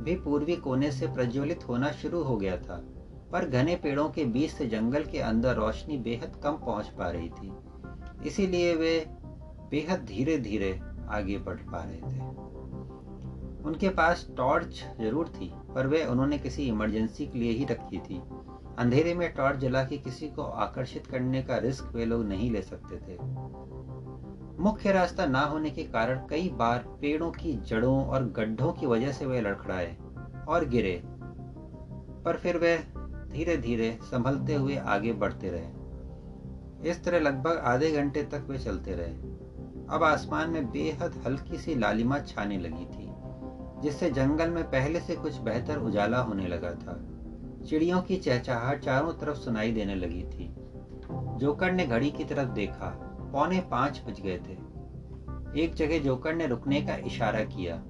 भी 0.01 0.15
पूर्वी 0.15 0.55
कोने 0.55 0.91
से 0.91 1.07
प्रज्वलित 1.07 1.67
होना 1.69 1.91
शुरू 1.91 2.21
हो 2.23 2.35
गया 2.37 2.57
था। 2.57 2.77
पर 3.31 3.45
घने 3.45 3.75
पेड़ों 3.75 4.09
के 4.09 4.25
बीच 4.25 4.51
से 4.51 4.67
जंगल 4.67 5.03
के 5.03 5.19
अंदर 5.19 5.55
रोशनी 5.55 5.97
बेहद 5.97 6.39
कम 6.43 6.51
पहुँच 6.51 6.87
पा 6.87 7.09
रही 7.09 7.29
थी। 7.29 7.51
इसीलिए 8.27 8.75
वे 8.75 9.05
बेहद 9.71 10.05
धीरे 10.05 10.37
धीरे 10.37 10.79
आगे 11.09 11.37
बढ़ 11.37 11.57
पा 11.57 11.83
रहे 11.83 11.97
थे। 11.97 12.43
उनके 13.63 13.89
पास 13.89 14.27
टॉर्च 14.37 14.83
ज़रूर 15.01 15.27
थी, 15.27 15.51
पर 15.75 15.87
वे 15.87 16.05
उन्होंने 16.05 16.37
किसी 16.37 16.67
इमरजेंसी 16.67 17.25
के 17.25 17.39
लिए 17.39 17.51
ही 17.51 17.65
रखी 17.65 17.97
थी। 17.97 18.21
अंधेरे 18.77 19.13
में 19.13 19.33
टॉर्च 19.33 19.59
जला 19.59 19.83
के 19.83 19.97
किसी 19.97 20.27
को 20.27 20.43
आकर्षित 20.43 21.07
करने 21.07 21.41
का 21.43 21.57
रिस्क 21.57 21.91
वे 21.95 22.05
लोग 22.05 22.25
नहीं 22.25 22.51
ले 22.51 22.61
सकते 22.61 22.97
थे। 22.97 23.17
मुख्य 24.59 24.91
रास्ता 24.91 25.25
ना 25.25 25.41
होने 25.41 25.69
के 25.69 25.83
कारण 25.83 26.27
कई 26.29 26.49
बार 26.49 26.79
पेड़ों 27.01 27.31
की 27.31 27.53
जड़ों 27.53 28.05
और 28.05 28.23
गड्ढों 28.23 28.71
की 28.73 28.85
वजह 28.85 29.11
से 29.11 29.25
वे 29.25 29.41
लड़खड़ाए 29.41 29.95
और 30.47 30.65
गिरे। 30.65 31.01
पर 32.25 32.37
फिर 32.37 32.57
वे 32.57 32.77
धीरे 33.35 33.57
धीरे 33.57 33.97
संभलते 34.01 34.55
हुए 34.55 34.75
आगे 34.75 35.13
बढ़ते 35.13 35.49
रहे। 35.49 36.89
इस 36.89 37.03
तरह 37.03 37.19
लगभग 37.19 37.57
आधे 37.57 37.91
घंटे 37.91 38.23
तक 38.23 38.45
वे 38.49 38.57
चलते 38.57 38.91
रहे। 38.91 39.13
अब 39.89 40.03
आसमान 40.03 40.49
में 40.49 40.71
बेहद 40.71 41.21
हल्की 41.25 41.57
सी 41.57 41.75
लालिमा 41.75 42.19
छाने 42.19 42.57
लगी 42.57 42.85
थी, 42.85 43.09
जिससे 43.81 44.09
जंगल 44.09 44.49
में 44.49 44.63
पहले 44.63 44.99
से 44.99 45.15
कुछ 45.15 45.37
बेहतर 45.37 45.77
उजाला 45.77 46.17
होने 46.17 46.47
लगा 46.47 46.71
था। 46.71 46.95
चिड़ियों 47.65 48.01
की 48.01 48.17
चहचहाहट 48.17 48.79
चारों 48.79 49.13
तरफ़ 49.13 49.37
सुनाई 49.37 49.71
देने 49.71 49.95
लगी 49.95 50.23
थी। 50.23 50.55
जोकर 51.37 51.71
ने 51.71 51.85
घड़ी 51.87 52.11
की 52.11 52.23
तरफ़ 52.23 52.49
देखा, 52.49 52.89
पौने 53.33 53.59
पाँच 53.71 54.01
बज 54.07 54.21
गए 54.21 54.37
थे। 54.37 54.57
एक 55.63 55.73
जगह 55.75 55.99
जोकर 55.99 56.35
ने 56.35 56.47
रुकने 56.47 56.81
का 56.81 56.95
इशारा 56.95 57.43
किया। 57.43 57.81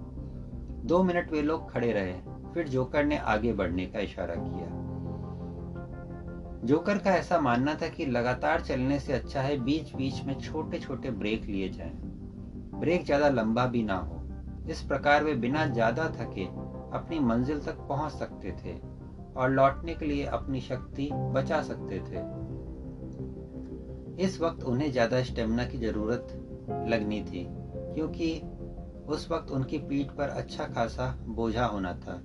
दो 0.85 1.03
मिनट 1.03 1.31
वे 1.31 1.41
लोग 1.41 1.71
खड़े 1.71 1.91
रहे, 1.91 2.13
फिर 2.53 2.67
जोकर 2.67 3.05
ने 3.05 3.17
आगे 3.17 3.53
बढ़ने 3.53 3.85
का 3.85 3.99
इशारा 3.99 4.35
किया। 4.35 4.84
जोकर 6.65 6.97
का 6.97 7.11
ऐसा 7.11 7.39
मानना 7.39 7.73
था 7.75 7.87
कि 7.87 8.05
लगातार 8.05 8.61
चलने 8.61 8.99
से 8.99 9.13
अच्छा 9.13 9.41
है 9.41 9.57
बीच 9.57 9.93
बीच 9.95 10.21
में 10.25 10.39
छोटे 10.39 10.77
छोटे 10.79 11.09
ब्रेक 11.11 11.45
लिए 11.45 11.69
जाएँ। 11.69 11.91
ब्रेक 12.75 13.03
ज़्यादा 13.05 13.27
लंबा 13.29 13.65
भी 13.65 13.83
ना 13.83 13.95
हो 13.95 14.21
इस 14.69 14.81
प्रकार 14.81 15.23
वे 15.23 15.33
बिना 15.35 15.65
ज़्यादा 15.65 16.07
थके 16.09 16.45
अपनी 16.97 17.19
मंजिल 17.19 17.59
तक 17.59 17.85
पहुँच 17.89 18.11
सकते 18.11 18.51
थे 18.63 18.73
और 19.35 19.49
लौटने 19.49 19.95
के 19.95 20.05
लिए 20.05 20.25
अपनी 20.25 20.61
शक्ति 20.61 21.09
बचा 21.13 21.61
सकते 21.61 21.99
थे 21.99 22.23
इस 24.23 24.39
वक्त 24.41 24.63
उन्हें 24.63 24.91
ज़्यादा 24.91 25.21
स्टेमिना 25.23 25.65
की 25.65 25.77
ज़रूरत 25.77 26.27
लगनी 26.89 27.21
थी, 27.21 27.45
क्योंकि 27.93 28.33
उस 29.07 29.27
वक्त 29.31 29.51
उनकी 29.51 29.77
पीठ 29.79 30.07
पर 30.07 30.29
अच्छा 30.29 30.63
खासा 30.65 31.09
बोझा 31.27 31.65
होना 31.65 31.93
था, 31.93 32.21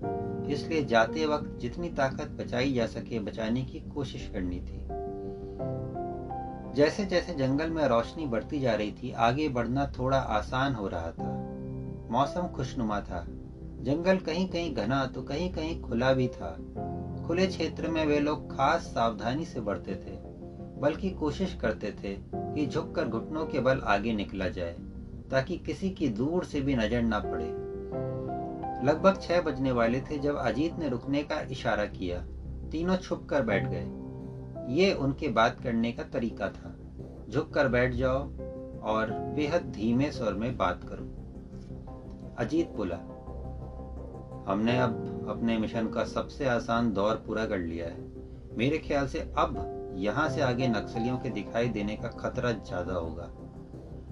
इसलिए 0.51 0.85
जाते 0.85 1.27
वक्त 1.27 1.59
जितनी 1.61 1.89
ताकत 1.89 2.31
बचाई 2.39 2.73
जा 2.73 2.87
सके 2.87 3.19
बचाने 3.19 3.63
की 3.63 3.81
कोशिश 3.81 4.31
करनी 4.33 4.61
थी। 4.61 4.79
जैसे 6.75 7.05
जैसे 7.05 7.35
जंगल 7.35 7.71
में 7.71 7.85
रोशनी 7.89 8.27
बढ़ती 8.27 8.61
जा 8.61 8.75
रही 8.75 8.93
थी, 8.93 9.11
आगे 9.13 9.49
बढ़ना 9.49 9.87
थोड़ा 9.99 10.19
आसान 10.19 10.75
हो 10.75 10.89
रहा 10.89 11.11
था। 11.11 11.33
मौसम 12.11 12.47
खुशनुमा 12.47 13.01
था। 13.01 13.25
जंगल 13.81 14.19
कहीं 14.19 14.49
कहीं 14.49 14.75
घना 14.75 15.05
तो 15.07 15.23
कहीं 15.23 15.53
कहीं 15.53 15.81
खुला 15.83 16.13
भी 16.13 16.29
था। 16.29 16.51
खुले 17.27 17.47
क्षेत्र 17.47 17.89
में 17.89 18.05
वे 18.07 18.19
लोग 18.21 18.51
खास 18.51 18.83
सावधानी 18.85 19.45
से 19.45 19.61
बढ़ते 19.61 19.95
थे, 19.97 20.19
बल्कि 20.81 21.11
कोशिश 21.11 21.55
करते 21.55 21.93
थे 21.93 22.15
कि 22.35 22.67
झुककर 22.67 23.09
घुटनों 23.09 23.47
के 23.47 23.61
बल 23.61 23.81
आगे 23.85 24.13
निकला 24.13 24.49
जाए। 24.49 24.77
ताकि 25.31 25.57
किसी 25.57 25.91
की 25.91 26.09
दूर 26.09 26.45
से 26.45 26.61
भी 26.61 26.75
नज़र 26.75 27.03
ना 27.03 27.19
पड़े। 27.19 27.47
लगभग 28.87 29.21
छह 29.23 29.41
बजने 29.41 29.73
वाले 29.73 30.01
थे 30.01 30.19
जब 30.19 30.37
अजीत 30.37 30.79
ने 30.79 30.89
रुकने 30.89 31.23
का 31.23 31.41
इशारा 31.51 31.85
किया। 31.87 32.19
तीनों 32.71 32.97
छुप 32.97 33.27
कर 33.31 33.43
बैठ 33.43 33.69
गए। 33.69 34.75
ये 34.75 34.93
उनके 34.95 35.29
बात 35.29 35.61
करने 35.61 35.93
का 35.93 36.03
तरीका 36.03 36.49
था। 36.49 36.75
झुक 37.31 37.53
कर 37.55 37.69
बैठ 37.69 37.95
जाओ 37.95 38.19
और 38.85 39.11
बेहद 39.37 39.73
धीमे 39.73 40.11
स्वर 40.11 40.35
में 40.35 40.57
बात 40.57 40.85
करो। 40.85 41.05
अजीत 42.39 42.71
बोला, 42.71 42.97
हमने 44.47 44.79
अब 44.79 45.27
अपने 45.31 45.59
मिशन 45.59 45.89
का 45.89 46.05
सबसे 46.05 46.47
आसान 46.49 46.93
दौर 46.93 47.15
पूरा 47.27 47.45
कर 47.47 47.59
लिया 47.59 47.87
है। 47.87 48.09
मेरे 48.57 48.79
ख्याल 48.79 49.07
से 49.07 49.21
अब 49.39 49.95
यहाँ 49.97 50.29
से 50.29 50.41
आगे 50.41 50.69
नक्सलियों 50.69 51.17
के 51.19 51.31
दिखाई 51.31 51.69
देने 51.69 51.97
का 51.97 52.09
खतरा 52.21 52.53
ज़्यादा 52.53 52.95
होगा। 52.95 53.31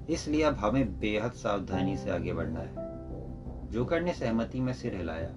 इसलिए 0.09 0.43
अब 0.43 0.55
हमें 0.55 0.99
बेहद 0.99 1.33
सावधानी 1.33 1.97
से 1.97 2.11
आगे 2.11 2.33
बढ़ना 2.33 2.61
है। 2.61 2.89
जोकर 3.71 4.01
ने 4.01 4.13
सहमति 4.13 4.61
में 4.61 4.73
सिर 4.73 4.95
हिलाया। 4.95 5.29